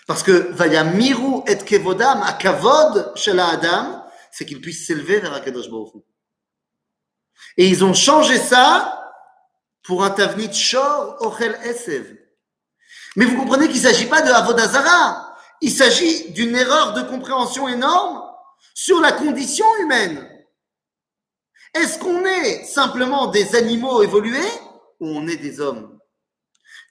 [0.08, 5.70] Parce que Vayamiru et Kevodam, à Kavod chez Adam, c'est qu'il puisse s'élever vers Akadosh
[5.70, 6.04] Baruch
[7.58, 9.14] Et ils ont changé ça
[9.84, 12.18] pour un Tavnit Shor Ochel Esev.
[13.16, 15.36] Mais vous comprenez qu'il ne s'agit pas de Avodazara.
[15.60, 18.21] Il s'agit d'une erreur de compréhension énorme
[18.74, 20.28] sur la condition humaine.
[21.74, 24.52] Est-ce qu'on est simplement des animaux évolués
[25.00, 26.00] ou on est des hommes?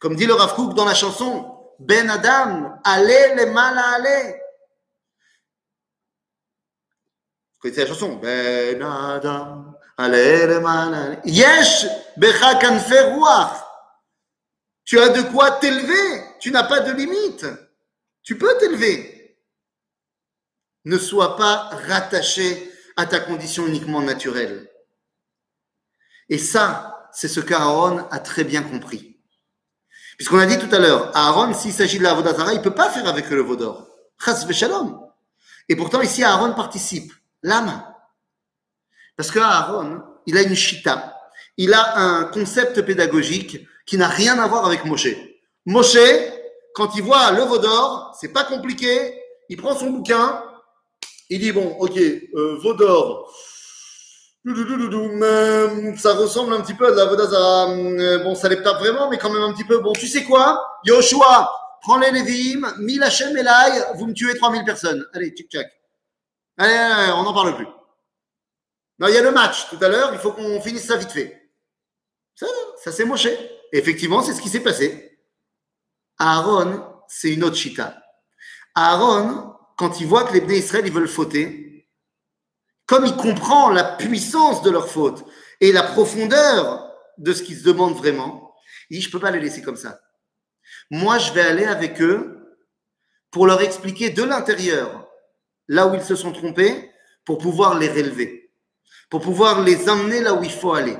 [0.00, 4.40] Comme dit le Rav Kook dans la chanson, ben Adam, allez les mal à aller.
[7.52, 8.16] Vous connaissez la chanson?
[8.16, 11.18] Ben Adam, allez les mal à aller.
[11.24, 12.58] Yesh becha
[14.84, 16.24] Tu as de quoi t'élever.
[16.40, 17.46] Tu n'as pas de limite.
[18.22, 19.19] Tu peux t'élever.
[20.84, 24.70] Ne sois pas rattaché à ta condition uniquement naturelle.
[26.28, 29.18] Et ça, c'est ce qu'Aaron a très bien compris.
[30.16, 32.74] Puisqu'on a dit tout à l'heure, Aaron, s'il s'agit de la Vodazara, il ne peut
[32.74, 33.88] pas faire avec le Vaudor.
[34.22, 35.00] Chas Shalom.
[35.68, 37.12] Et pourtant, ici, Aaron participe.
[37.42, 37.82] L'âme.
[39.16, 41.16] Parce que Aaron, il a une chita.
[41.56, 45.16] Il a un concept pédagogique qui n'a rien à voir avec Moshe.
[45.66, 45.96] Moshe,
[46.74, 49.18] quand il voit le veau d'or, c'est pas compliqué,
[49.48, 50.44] il prend son bouquin,
[51.30, 53.32] il dit bon, ok, euh, veau d'or,
[54.44, 57.70] Doudoudoudou, euh, ça ressemble un petit peu à de la Vodazara.
[57.70, 59.78] Euh, Bon, ça les tape vraiment, mais quand même un petit peu.
[59.78, 60.80] Bon, tu sais quoi?
[60.84, 61.52] Yoshua,
[61.82, 63.42] prends les Lévi'im, mille Hachem et
[63.96, 65.06] vous me tuez 3000 personnes.
[65.12, 65.66] Allez, tchic-tchac.
[66.56, 67.66] Allez, allez, on n'en parle plus.
[68.98, 71.10] Non, il y a le match tout à l'heure, il faut qu'on finisse ça vite
[71.10, 71.50] fait.
[72.34, 72.46] Ça,
[72.82, 73.36] ça s'est moché.
[73.72, 75.18] Effectivement, c'est ce qui s'est passé.
[76.18, 78.02] Aaron, c'est une autre chita.
[78.74, 81.88] Aaron, quand il voit que les Bnei Israël, ils veulent fauter,
[82.84, 85.24] comme il comprend la puissance de leur faute
[85.58, 88.54] et la profondeur de ce qu'ils se demandent vraiment,
[88.90, 89.98] il dit, je ne peux pas les laisser comme ça.
[90.90, 92.58] Moi, je vais aller avec eux
[93.30, 95.08] pour leur expliquer de l'intérieur
[95.66, 96.90] là où ils se sont trompés,
[97.24, 98.52] pour pouvoir les relever,
[99.08, 100.98] pour pouvoir les emmener là où il faut aller.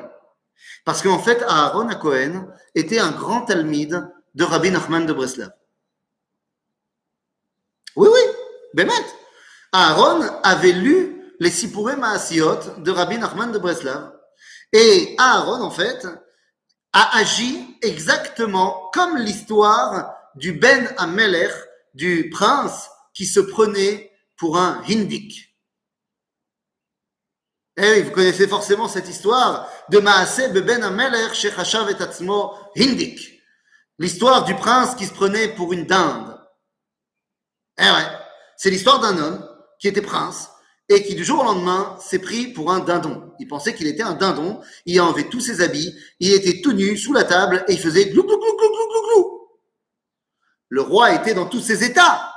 [0.87, 5.53] Parce qu'en fait, Aaron à Cohen était un grand talmide de Rabbi Nachman de Breslav.
[7.97, 8.30] Oui, oui,
[8.75, 8.93] Bémet.
[9.73, 14.13] Aaron avait lu les Sipuré Maasiot de Rabbi Nachman de Breslav.
[14.73, 16.07] Et Aaron, en fait,
[16.93, 21.53] a agi exactement comme l'histoire du Ben Amelech,
[21.95, 25.51] du prince qui se prenait pour un Hindik.
[27.77, 33.41] Eh oui, vous connaissez forcément cette histoire de Maaseh Ben Amelech Shechashav et Atzmo Hindik.
[33.99, 36.39] L'histoire du prince qui se prenait pour une dinde.
[37.79, 38.20] Eh ouais,
[38.63, 39.49] c'est l'histoire d'un homme
[39.79, 40.51] qui était prince
[40.91, 43.33] et qui du jour au lendemain s'est pris pour un dindon.
[43.39, 46.75] Il pensait qu'il était un dindon, il a enlevé tous ses habits, il était tout
[46.75, 49.49] nu sous la table et il faisait glou glou glou glou glou glou.
[50.69, 52.35] Le roi était dans tous ses états,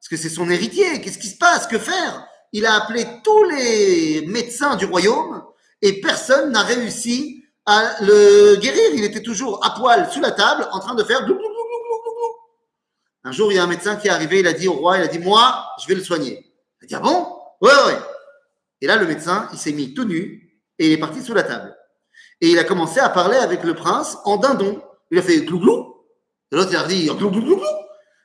[0.00, 2.26] parce que c'est son héritier, qu'est-ce qui se passe, que faire?
[2.54, 5.44] Il a appelé tous les médecins du royaume
[5.82, 8.92] et personne n'a réussi à le guérir.
[8.94, 11.55] Il était toujours à poil sous la table en train de faire glou glou.
[13.26, 14.98] Un jour, il y a un médecin qui est arrivé, il a dit au roi,
[14.98, 16.46] il a dit, moi, je vais le soigner.
[16.80, 17.26] Il a dit, ah bon?
[17.60, 17.98] Ouais, ouais.
[18.80, 21.42] Et là, le médecin, il s'est mis tout nu et il est parti sous la
[21.42, 21.76] table.
[22.40, 24.80] Et il a commencé à parler avec le prince en dindon.
[25.10, 26.04] Il a fait glou glou.
[26.52, 27.60] Et l'autre, il a dit glou glou.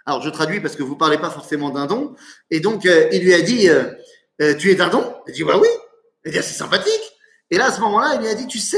[0.06, 2.16] Alors, je traduis parce que vous parlez pas forcément dindon.
[2.52, 3.92] Et donc, euh, il lui a dit euh,
[4.40, 5.16] euh, Tu es dindon?
[5.26, 5.68] Il a dit Bah oui.
[6.26, 7.14] Il a dit ah, C'est sympathique.
[7.50, 8.78] Et là, à ce moment-là, il lui a dit Tu sais,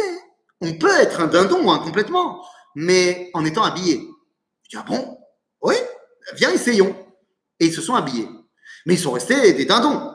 [0.62, 2.42] on peut être un dindon hein, complètement,
[2.76, 3.96] mais en étant habillé.
[3.96, 5.18] Il dit Ah bon?
[5.62, 5.76] Oui,
[6.36, 6.96] viens, essayons.
[7.60, 8.28] Et ils se sont habillés.
[8.86, 10.12] Mais ils sont restés des dindons.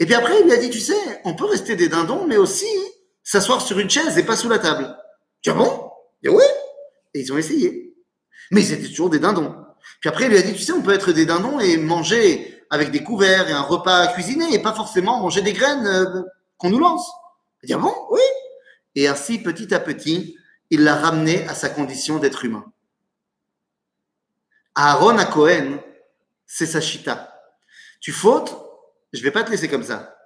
[0.00, 2.36] Et puis après, il lui a dit, tu sais, on peut rester des dindons, mais
[2.36, 2.66] aussi
[3.24, 4.96] s'asseoir sur une chaise et pas sous la table.
[5.42, 5.90] Tu bon?
[6.22, 6.44] Il oui.
[7.14, 7.94] Et ils ont essayé.
[8.50, 9.54] Mais ils étaient toujours des dindons.
[10.00, 12.64] Puis après, il lui a dit, tu sais, on peut être des dindons et manger
[12.70, 16.22] avec des couverts et un repas cuisiné et pas forcément manger des graines euh,
[16.58, 17.10] qu'on nous lance.
[17.62, 17.94] Il dit, ah bon?
[18.10, 18.20] Oui.
[18.94, 20.36] Et ainsi, petit à petit,
[20.70, 22.64] il l'a ramené à sa condition d'être humain.
[24.80, 25.80] Aaron à Cohen,
[26.46, 27.36] c'est sa chita.
[28.00, 28.56] Tu fautes,
[29.12, 30.16] je vais pas te laisser comme ça.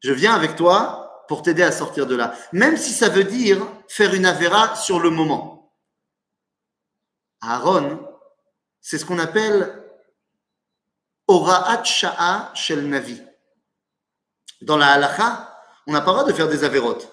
[0.00, 2.34] Je viens avec toi pour t'aider à sortir de là.
[2.52, 5.72] Même si ça veut dire faire une avéra sur le moment.
[7.40, 8.04] Aaron,
[8.80, 9.80] c'est ce qu'on appelle
[11.28, 13.22] Ora'at Sha'a Shel Navi.
[14.60, 15.56] Dans la halakha,
[15.86, 17.08] on n'a pas le droit de faire des avérotes.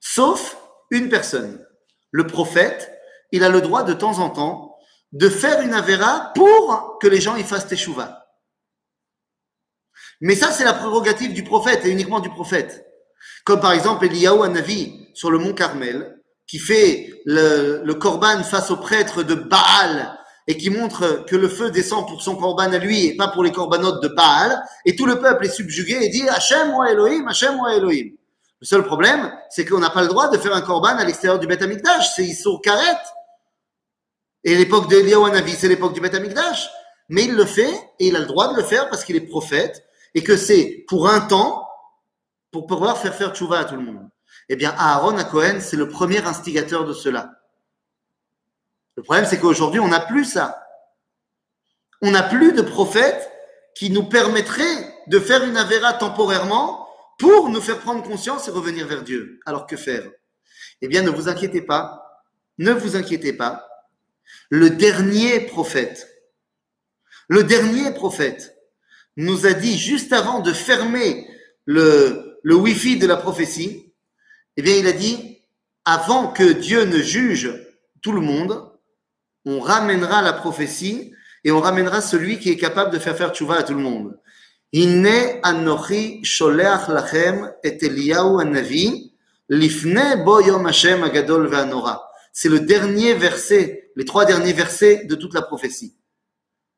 [0.00, 0.56] Sauf
[0.90, 1.62] une personne.
[2.10, 2.90] Le prophète,
[3.32, 4.67] il a le droit de temps en temps
[5.12, 8.26] de faire une avéra pour que les gens y fassent teshuva.
[10.20, 12.84] Mais ça, c'est la prérogative du prophète et uniquement du prophète.
[13.44, 18.70] Comme par exemple Eliyahu Hanavi sur le mont Carmel, qui fait le, le korban face
[18.70, 22.78] au prêtre de Baal et qui montre que le feu descend pour son korban à
[22.78, 26.08] lui et pas pour les corbanotes de Baal, et tout le peuple est subjugué et
[26.08, 28.14] dit Hachem ou Elohim, Hachem ou Elohim.
[28.60, 31.38] Le seul problème, c'est qu'on n'a pas le droit de faire un korban à l'extérieur
[31.38, 32.96] du Beth Amikdash, c'est Issur Karet.
[34.44, 36.68] Et l'époque d'Eliyahu Hanavi, c'est l'époque du Beth Amikdash.
[37.08, 39.20] Mais il le fait, et il a le droit de le faire parce qu'il est
[39.20, 39.84] prophète,
[40.14, 41.66] et que c'est pour un temps,
[42.50, 44.08] pour pouvoir faire faire tchouva à tout le monde.
[44.48, 47.32] Eh bien, Aaron à Cohen, c'est le premier instigateur de cela.
[48.96, 50.62] Le problème, c'est qu'aujourd'hui, on n'a plus ça.
[52.02, 53.30] On n'a plus de prophète
[53.74, 58.86] qui nous permettrait de faire une avéra temporairement pour nous faire prendre conscience et revenir
[58.86, 59.40] vers Dieu.
[59.46, 60.04] Alors que faire?
[60.80, 62.22] Eh bien, ne vous inquiétez pas.
[62.58, 63.67] Ne vous inquiétez pas.
[64.50, 66.08] Le dernier prophète,
[67.28, 68.56] le dernier prophète
[69.16, 71.28] nous a dit juste avant de fermer
[71.66, 73.92] le, le Wi-Fi de la prophétie,
[74.56, 75.38] eh bien, il a dit,
[75.84, 77.52] avant que Dieu ne juge
[78.02, 78.70] tout le monde,
[79.44, 81.12] on ramènera la prophétie
[81.44, 84.18] et on ramènera celui qui est capable de faire faire tchouva à tout le monde.
[84.72, 85.12] Lachem
[87.62, 87.78] et
[90.24, 91.50] bo yom Hashem agadol
[92.32, 95.96] c'est le dernier verset, les trois derniers versets de toute la prophétie.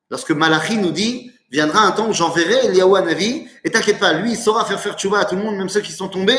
[0.08, 4.32] Lorsque Malachi nous dit, viendra un temps où j'enverrai Eliyahu Navi, et t'inquiète pas, lui,
[4.32, 6.38] il saura faire faire tchouva à tout le monde, même ceux qui sont tombés,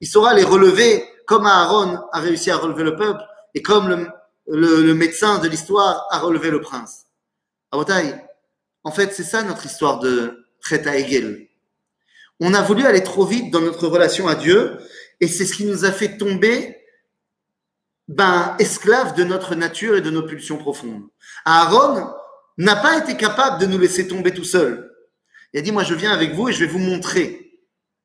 [0.00, 3.20] il saura les relever comme Aaron a réussi à relever le peuple,
[3.54, 4.10] et comme
[4.46, 7.04] le, médecin de l'histoire a relevé le prince.
[7.70, 8.14] Abotai,
[8.84, 11.46] en fait, c'est ça notre histoire de Cheta Egel.
[12.40, 14.78] On a voulu aller trop vite dans notre relation à Dieu,
[15.20, 16.81] et c'est ce qui nous a fait tomber
[18.14, 21.08] ben, esclaves de notre nature et de nos pulsions profondes.
[21.44, 22.12] Aaron
[22.58, 24.92] n'a pas été capable de nous laisser tomber tout seul.
[25.52, 27.58] Il a dit, moi je viens avec vous et je vais vous montrer.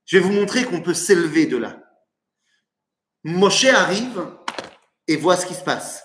[0.05, 1.77] Je vais vous montrer qu'on peut s'élever de là.
[3.25, 4.25] Moshe arrive
[5.07, 6.03] et voit ce qui se passe.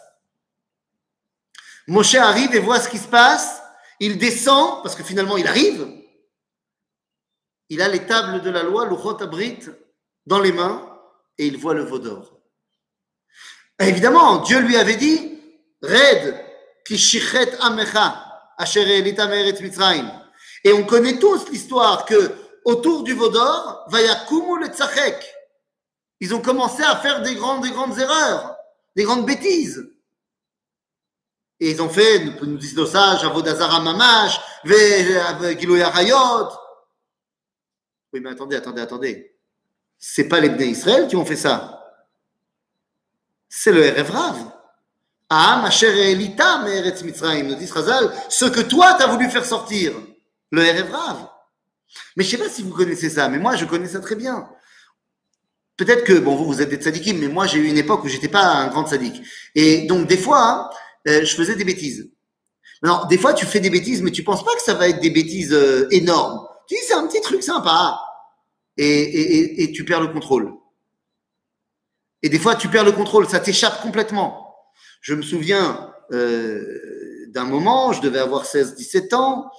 [1.87, 3.63] Moshe arrive et voit ce qui se passe.
[4.01, 5.87] Il descend, parce que finalement il arrive.
[7.69, 9.61] Il a les tables de la loi, le Abrit,
[10.27, 10.89] dans les mains
[11.39, 12.42] et il voit le veau d'or.
[13.83, 15.39] Évidemment, Dieu lui avait dit
[15.83, 16.35] Red,
[16.85, 18.25] kishichet amecha,
[19.61, 20.11] mitzrayim.
[20.65, 22.33] Et on connaît tous l'histoire que
[22.65, 25.35] autour du veau d'or, vayakumu le tzachek.
[26.21, 28.57] Ils ont commencé à faire des grandes, des grandes erreurs,
[28.95, 29.85] des grandes bêtises.
[31.59, 34.41] Et ils ont fait, nous disent nos sages, Avodazara Mamash,
[35.59, 36.49] Giloya Rayot.
[38.13, 39.37] Oui, mais attendez, attendez, attendez.
[39.99, 41.72] C'est pas les Bnei Israël qui ont fait ça.
[43.55, 44.51] C'est le Erev Rav.
[45.29, 49.93] Ah, Elita, Meretz Mitzrayim, nous dit Chazal, ce que toi t'as voulu faire sortir.
[50.51, 51.29] Le Erev Rav.
[52.17, 54.49] Mais je sais pas si vous connaissez ça, mais moi je connais ça très bien.
[55.77, 58.09] Peut-être que, bon, vous, vous êtes des tzadikim, mais moi, j'ai eu une époque où
[58.09, 59.23] j'étais pas un grand tzadik.
[59.55, 60.71] Et donc, des fois, hein,
[61.09, 62.11] euh, je faisais des bêtises.
[62.83, 65.01] Alors, des fois, tu fais des bêtises, mais tu penses pas que ça va être
[65.01, 66.47] des bêtises euh, énormes.
[66.69, 67.99] Tu dis, c'est un petit truc sympa.
[68.77, 70.53] Et, et, et, tu perds le contrôle.
[72.23, 74.57] Et des fois, tu perds le contrôle, ça t'échappe complètement.
[75.01, 79.51] Je me souviens euh, d'un moment, je devais avoir 16-17 ans,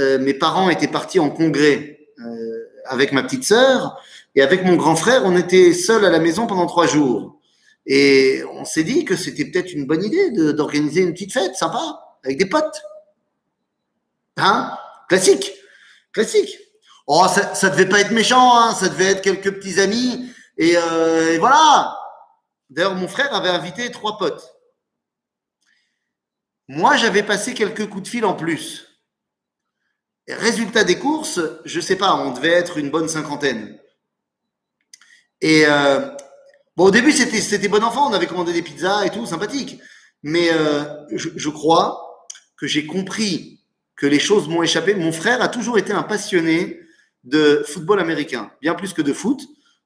[0.00, 4.00] euh, mes parents étaient partis en congrès euh, avec ma petite sœur,
[4.34, 7.40] et avec mon grand frère, on était seuls à la maison pendant trois jours.
[7.86, 11.98] Et on s'est dit que c'était peut-être une bonne idée d'organiser une petite fête sympa,
[12.24, 12.82] avec des potes.
[14.36, 14.76] Hein?
[15.08, 15.52] Classique.
[16.12, 16.58] Classique.
[17.06, 20.30] Oh, ça, ça devait pas être méchant, hein, ça devait être quelques petits amis.
[20.58, 21.97] Et, euh, et voilà.
[22.70, 24.54] D'ailleurs, mon frère avait invité trois potes.
[26.68, 28.86] Moi, j'avais passé quelques coups de fil en plus.
[30.28, 33.78] Résultat des courses, je sais pas, on devait être une bonne cinquantaine.
[35.40, 36.10] Et euh,
[36.76, 39.80] au début, c'était, bon enfant, on avait commandé des pizzas et tout, sympathique.
[40.22, 43.64] Mais euh, je, crois que j'ai compris
[43.96, 44.94] que les choses m'ont échappé.
[44.94, 46.80] Mon frère a toujours été un passionné
[47.24, 49.40] de football américain, bien plus que de foot,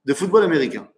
[0.04, 0.88] de football américain.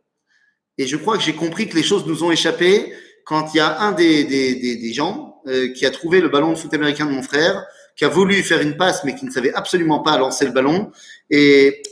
[0.78, 2.92] Et je crois que j'ai compris que les choses nous ont échappé
[3.24, 6.50] quand il y a un des, des, des, gens euh, qui a trouvé le ballon
[6.50, 7.64] de foot américain de mon frère,
[7.96, 10.90] qui a voulu faire une passe, mais qui ne savait absolument pas lancer le ballon.
[11.30, 11.82] Et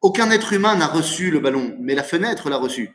[0.00, 2.90] aucun être humain n'a reçu le ballon, mais la fenêtre l'a reçu.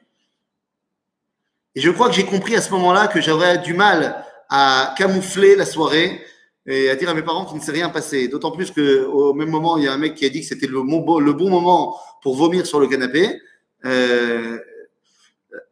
[1.76, 5.56] Et je crois que j'ai compris à ce moment-là que j'aurais du mal à camoufler
[5.56, 6.22] la soirée
[6.66, 8.28] et à dire à mes parents qu'il ne s'est rien passé.
[8.28, 10.68] D'autant plus qu'au même moment, il y a un mec qui a dit que c'était
[10.68, 13.42] le, le, bon moment pour vomir sur le canapé.
[13.86, 14.60] Euh,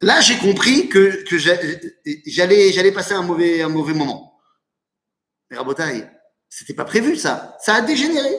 [0.01, 4.39] là, j'ai compris que, que j'allais, j'allais passer un mauvais, un mauvais moment.
[5.49, 6.09] Mais Rabotaille,
[6.49, 7.57] c'était pas prévu ça.
[7.59, 8.35] Ça a dégénéré.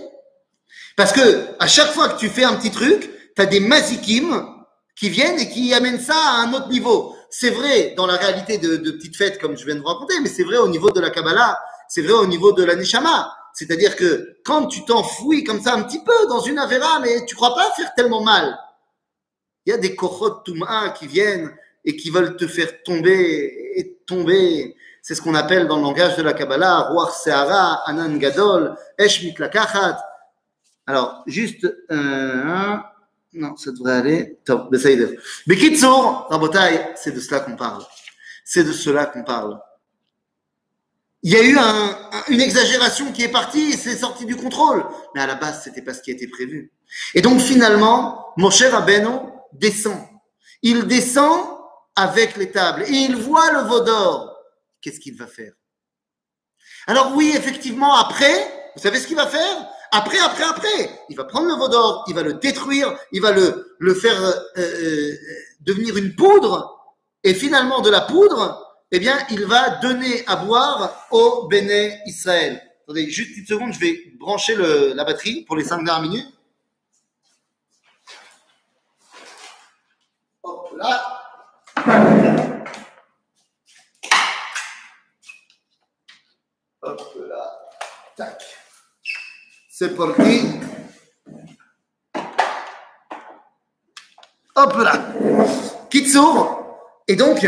[0.96, 4.48] Parce que à chaque fois que tu fais un petit truc, tu as des mazikim
[4.96, 7.16] qui viennent et qui amènent ça à un autre niveau.
[7.30, 10.14] C'est vrai dans la réalité de, de petites fêtes comme je viens de vous raconter,
[10.20, 13.34] mais c'est vrai au niveau de la Kabbalah, c'est vrai au niveau de la Neshama.
[13.54, 17.34] C'est-à-dire que quand tu t'enfouis comme ça un petit peu dans une Avera, mais tu
[17.34, 18.58] crois pas faire tellement mal.
[19.64, 21.54] Il y a des Kochot Touma qui viennent
[21.84, 24.76] et qui veulent te faire tomber et tomber.
[25.00, 29.22] C'est ce qu'on appelle dans le langage de la Kabbalah, Ruach Seara, Anan Gadol, Esh
[29.22, 29.98] Mitlakachat.
[30.86, 32.84] Alors, juste un.
[33.34, 34.38] Non, ça devrait aller.
[34.44, 34.70] Top.
[35.46, 37.82] Bekitsour, Rabotai, c'est de cela qu'on parle.
[38.44, 39.58] C'est de cela qu'on parle.
[41.22, 41.96] Il y a eu un,
[42.28, 44.84] une exagération qui est partie c'est sorti du contrôle.
[45.14, 46.72] Mais à la base, c'était pas ce qui était prévu.
[47.14, 50.06] Et donc, finalement, mon cher Abeno descend.
[50.62, 51.58] Il descend
[51.96, 54.36] avec les tables et il voit le veau d'or.
[54.80, 55.52] Qu'est-ce qu'il va faire?
[56.86, 59.68] Alors oui, effectivement, après, vous savez ce qu'il va faire?
[59.92, 63.32] Après, après, après, il va prendre le veau d'or, il va le détruire, il va
[63.32, 65.12] le, le faire euh, euh,
[65.60, 71.06] devenir une poudre, et finalement de la poudre, eh bien, il va donner à boire
[71.10, 72.62] au Béné Israël.
[72.84, 76.26] Attendez, juste une seconde, je vais brancher la batterie pour les cinq dernières minutes.
[86.82, 87.58] Hop là.
[88.16, 88.42] Tac.
[89.70, 90.48] C'est parti.
[94.56, 94.92] Hop là.
[95.88, 96.58] Kitsour.
[97.06, 97.46] Et donc,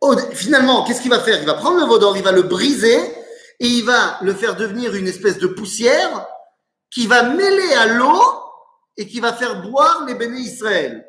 [0.00, 1.40] oh, finalement, qu'est-ce qu'il va faire?
[1.40, 2.98] Il va prendre le vaudor, il va le briser
[3.60, 6.26] et il va le faire devenir une espèce de poussière
[6.90, 8.22] qui va mêler à l'eau
[8.96, 11.06] et qui va faire boire les bénis Israël.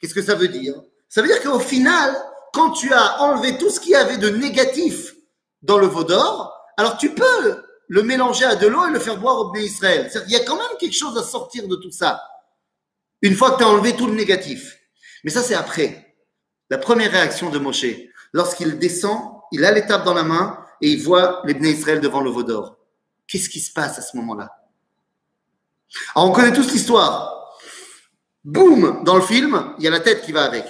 [0.00, 0.74] Qu'est-ce que ça veut dire?
[1.08, 2.16] Ça veut dire qu'au final,
[2.52, 5.14] quand tu as enlevé tout ce qu'il y avait de négatif
[5.62, 9.18] dans le veau d'or, alors tu peux le mélanger à de l'eau et le faire
[9.18, 10.10] boire au béné Israël.
[10.10, 12.22] Qu'il y a quand même quelque chose à sortir de tout ça.
[13.22, 14.78] Une fois que tu as enlevé tout le négatif.
[15.24, 16.14] Mais ça, c'est après.
[16.68, 17.86] La première réaction de Moshe,
[18.32, 22.20] lorsqu'il descend, il a l'étape dans la main et il voit les béné Israël devant
[22.20, 22.76] le veau d'or.
[23.26, 24.50] Qu'est-ce qui se passe à ce moment-là?
[26.14, 27.45] Alors, on connaît tous l'histoire.
[28.46, 30.64] Boum Dans le film, il y a la tête qui va avec.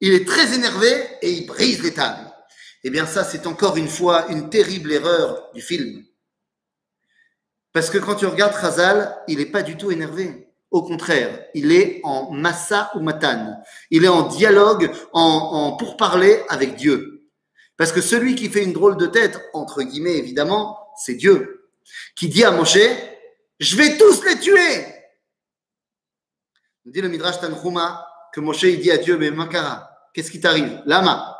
[0.00, 0.90] Il est très énervé
[1.22, 2.28] et il brise les tables.
[2.82, 6.04] Eh bien, ça, c'est encore une fois une terrible erreur du film.
[7.72, 10.48] Parce que quand tu regardes Khazal, il n'est pas du tout énervé.
[10.72, 13.62] Au contraire, il est en massa ou matan.
[13.92, 17.28] Il est en dialogue, en, en pourparler avec Dieu.
[17.76, 21.70] Parce que celui qui fait une drôle de tête, entre guillemets évidemment, c'est Dieu.
[22.16, 22.78] Qui dit à Moshe,
[23.60, 25.01] je vais tous les tuer.
[26.84, 30.40] Nous dit le Midrash Tanchuma que Moshe il dit à Dieu, mais Makara, qu'est-ce qui
[30.40, 30.82] t'arrive?
[30.86, 31.38] Lama.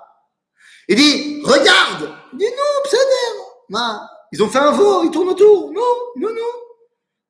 [0.89, 3.45] Il dit, regarde Il dit, non, pseudo.
[3.71, 5.73] Ma, Ils ont fait un veau, ils tournent autour.
[5.73, 5.81] Non,
[6.17, 6.41] non, non.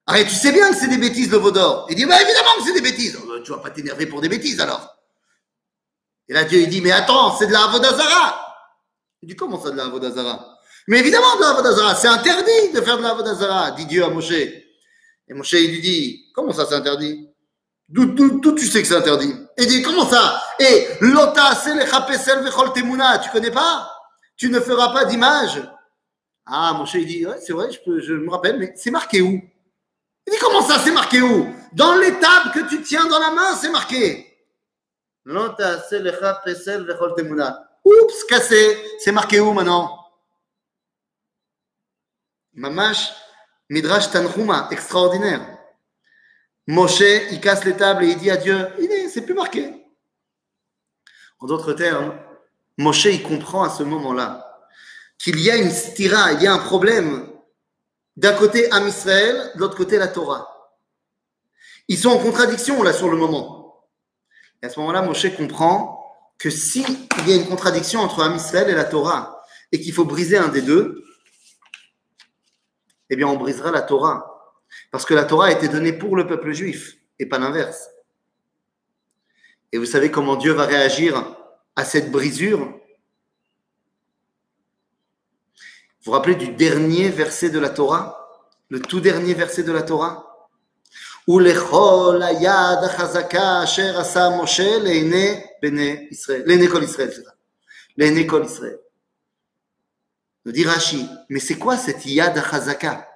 [0.06, 1.86] Arrête, tu sais bien que c'est des bêtises le veau d'or.
[1.88, 3.16] Il dit, bah évidemment que c'est des bêtises.
[3.24, 4.96] Oh, tu vas pas t'énerver pour des bêtises alors.
[6.28, 8.38] Et là, Dieu, il dit, mais attends, c'est de la Avodazara.
[9.22, 10.58] Il dit, comment ça de la Avodazara
[10.88, 14.08] Mais évidemment de la Avodazara, c'est interdit de faire de la Avodazara, dit Dieu à
[14.08, 14.32] Moshe.
[14.32, 14.64] Et
[15.34, 17.31] Moshe, il lui dit, comment ça c'est interdit?
[17.92, 19.34] D'où, tu sais que c'est interdit?
[19.58, 20.42] Il dit, comment ça?
[20.58, 23.86] Et lota selechapesel vechol temuna, tu connais pas?
[24.34, 25.62] Tu ne feras pas d'image?
[26.46, 29.32] Ah, Moshe, il dit, ouais, c'est vrai, je, me rappelle, mais c'est marqué où?
[30.26, 31.54] Il dit, comment ça, c'est marqué où?
[31.74, 34.26] Dans l'étape que tu tiens dans la main, c'est marqué.
[35.26, 37.68] Lota selechapesel vechol temuna.
[37.84, 38.78] Oups, cassé.
[39.00, 39.98] C'est marqué où maintenant?
[42.54, 43.12] Mamash,
[43.68, 45.51] Midrash Tanhuma, extraordinaire.
[46.66, 49.72] Moshe, il casse les tables et il dit à Dieu, il est, c'est plus marqué.
[51.40, 52.14] En d'autres termes,
[52.78, 54.68] Moshe, il comprend à ce moment-là
[55.18, 57.28] qu'il y a une stira, il y a un problème.
[58.16, 60.48] D'un côté, Am Israël, de l'autre côté, la Torah.
[61.88, 63.88] Ils sont en contradiction là sur le moment.
[64.62, 66.02] Et à ce moment-là, Moshe comprend
[66.38, 66.88] que s'il
[67.26, 70.48] y a une contradiction entre Am Israël et la Torah et qu'il faut briser un
[70.48, 71.04] des deux,
[73.10, 74.31] eh bien, on brisera la Torah.
[74.90, 77.88] Parce que la Torah a été donnée pour le peuple juif et pas l'inverse.
[79.72, 81.36] Et vous savez comment Dieu va réagir
[81.76, 82.60] à cette brisure?
[86.04, 88.18] Vous vous rappelez du dernier verset de la Torah?
[88.68, 90.28] Le tout dernier verset de la Torah?
[91.28, 91.40] Nous
[100.52, 103.11] dit Rashi, mais c'est quoi cette Yad Chazaka?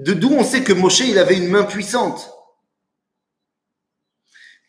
[0.00, 2.30] De d'où on sait que Moshe il avait une main puissante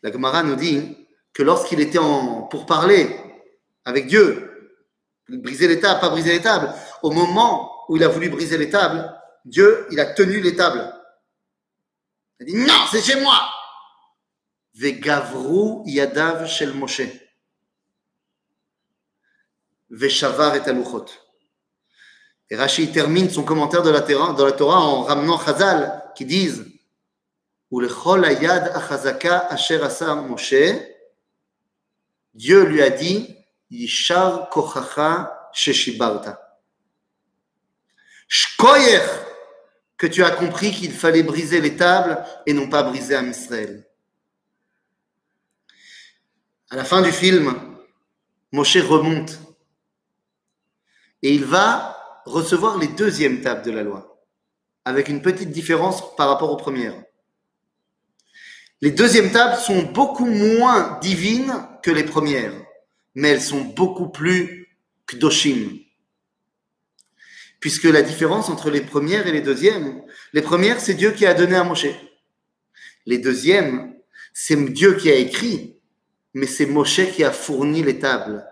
[0.02, 3.08] La Gemara nous dit que lorsqu'il était en, pour parler
[3.86, 4.82] avec Dieu,
[5.28, 6.44] briser les tables, pas briser les
[7.02, 9.10] au moment où il a voulu briser les tables,
[9.46, 10.92] Dieu il a tenu les tables.
[12.38, 13.40] Il a dit non, c'est chez moi.
[14.74, 17.08] Vegavru yadav shel Moshe.
[19.88, 21.06] Veshavar et aluchot.
[22.52, 26.66] Et Rashi termine son commentaire de la, Torah, en ramenant Chazal qui disent
[27.70, 28.04] Moshe.
[32.34, 33.34] Dieu lui a dit
[33.70, 36.60] Yishar kochacha sheshibarta.
[38.28, 39.00] Shkoyer
[39.96, 43.88] que tu as compris qu'il fallait briser les tables et non pas briser Israël.
[46.68, 47.78] À la fin du film,
[48.52, 49.38] Moshe remonte
[51.22, 54.24] et il va recevoir les deuxièmes tables de la loi,
[54.84, 57.02] avec une petite différence par rapport aux premières.
[58.80, 62.54] Les deuxièmes tables sont beaucoup moins divines que les premières,
[63.14, 64.68] mais elles sont beaucoup plus
[65.06, 65.78] kdoshim.
[67.60, 70.02] Puisque la différence entre les premières et les deuxièmes,
[70.32, 71.86] les premières, c'est Dieu qui a donné à Moshe.
[73.06, 73.94] Les deuxièmes,
[74.34, 75.78] c'est Dieu qui a écrit,
[76.34, 78.44] mais c'est Moshe qui a fourni les tables.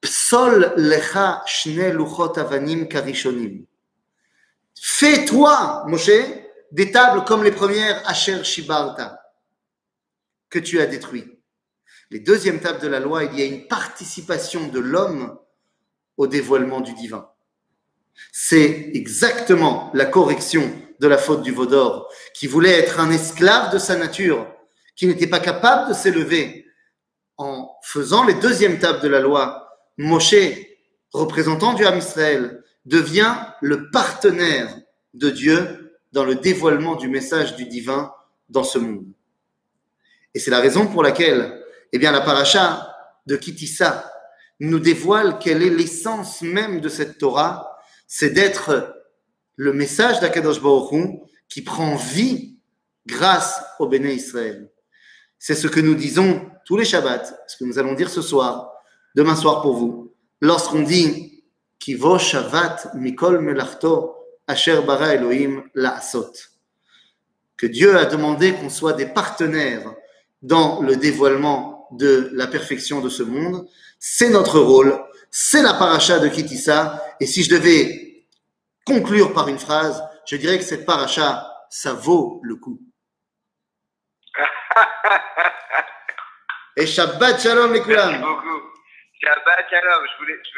[0.00, 3.64] Psol lecha shne luchot avanim karishonim.
[4.80, 6.10] Fais-toi, Moshe,
[6.70, 9.20] des tables comme les premières Asher Shibarta,
[10.50, 11.40] que tu as détruit.
[12.10, 15.38] Les deuxièmes tables de la loi, il y a une participation de l'homme
[16.16, 17.28] au dévoilement du divin.
[18.32, 23.78] C'est exactement la correction de la faute du Vaudor, qui voulait être un esclave de
[23.78, 24.46] sa nature,
[24.96, 26.66] qui n'était pas capable de s'élever.
[27.36, 29.67] En faisant les deuxièmes tables de la loi,
[29.98, 30.34] Moshe,
[31.12, 34.74] représentant du Ham Israël, devient le partenaire
[35.14, 38.12] de Dieu dans le dévoilement du message du divin
[38.48, 39.06] dans ce monde.
[40.34, 42.94] Et c'est la raison pour laquelle, eh bien, la paracha
[43.26, 44.10] de Kitissa
[44.60, 48.94] nous dévoile quelle est l'essence même de cette Torah, c'est d'être
[49.56, 52.58] le message d'Akadosh Baruch qui prend vie
[53.06, 54.70] grâce au Béné Israël.
[55.38, 58.67] C'est ce que nous disons tous les Shabbats, ce que nous allons dire ce soir,
[59.18, 61.42] demain soir pour vous, lorsqu'on dit
[61.80, 64.14] Kivo Shabbat Mikol Melachto
[64.46, 66.30] Asher Bara Elohim La'asot.
[67.56, 69.92] Que Dieu a demandé qu'on soit des partenaires
[70.40, 73.66] dans le dévoilement de la perfection de ce monde.
[73.98, 74.96] C'est notre rôle,
[75.32, 77.02] c'est la paracha de Kitissa.
[77.18, 78.24] Et si je devais
[78.86, 82.80] conclure par une phrase, je dirais que cette paracha, ça vaut le coup.
[86.76, 88.77] Et Shabbat Shalom les Merci beaucoup.
[89.22, 90.06] Shabbat Shalom.
[90.06, 90.46] Je voulais, je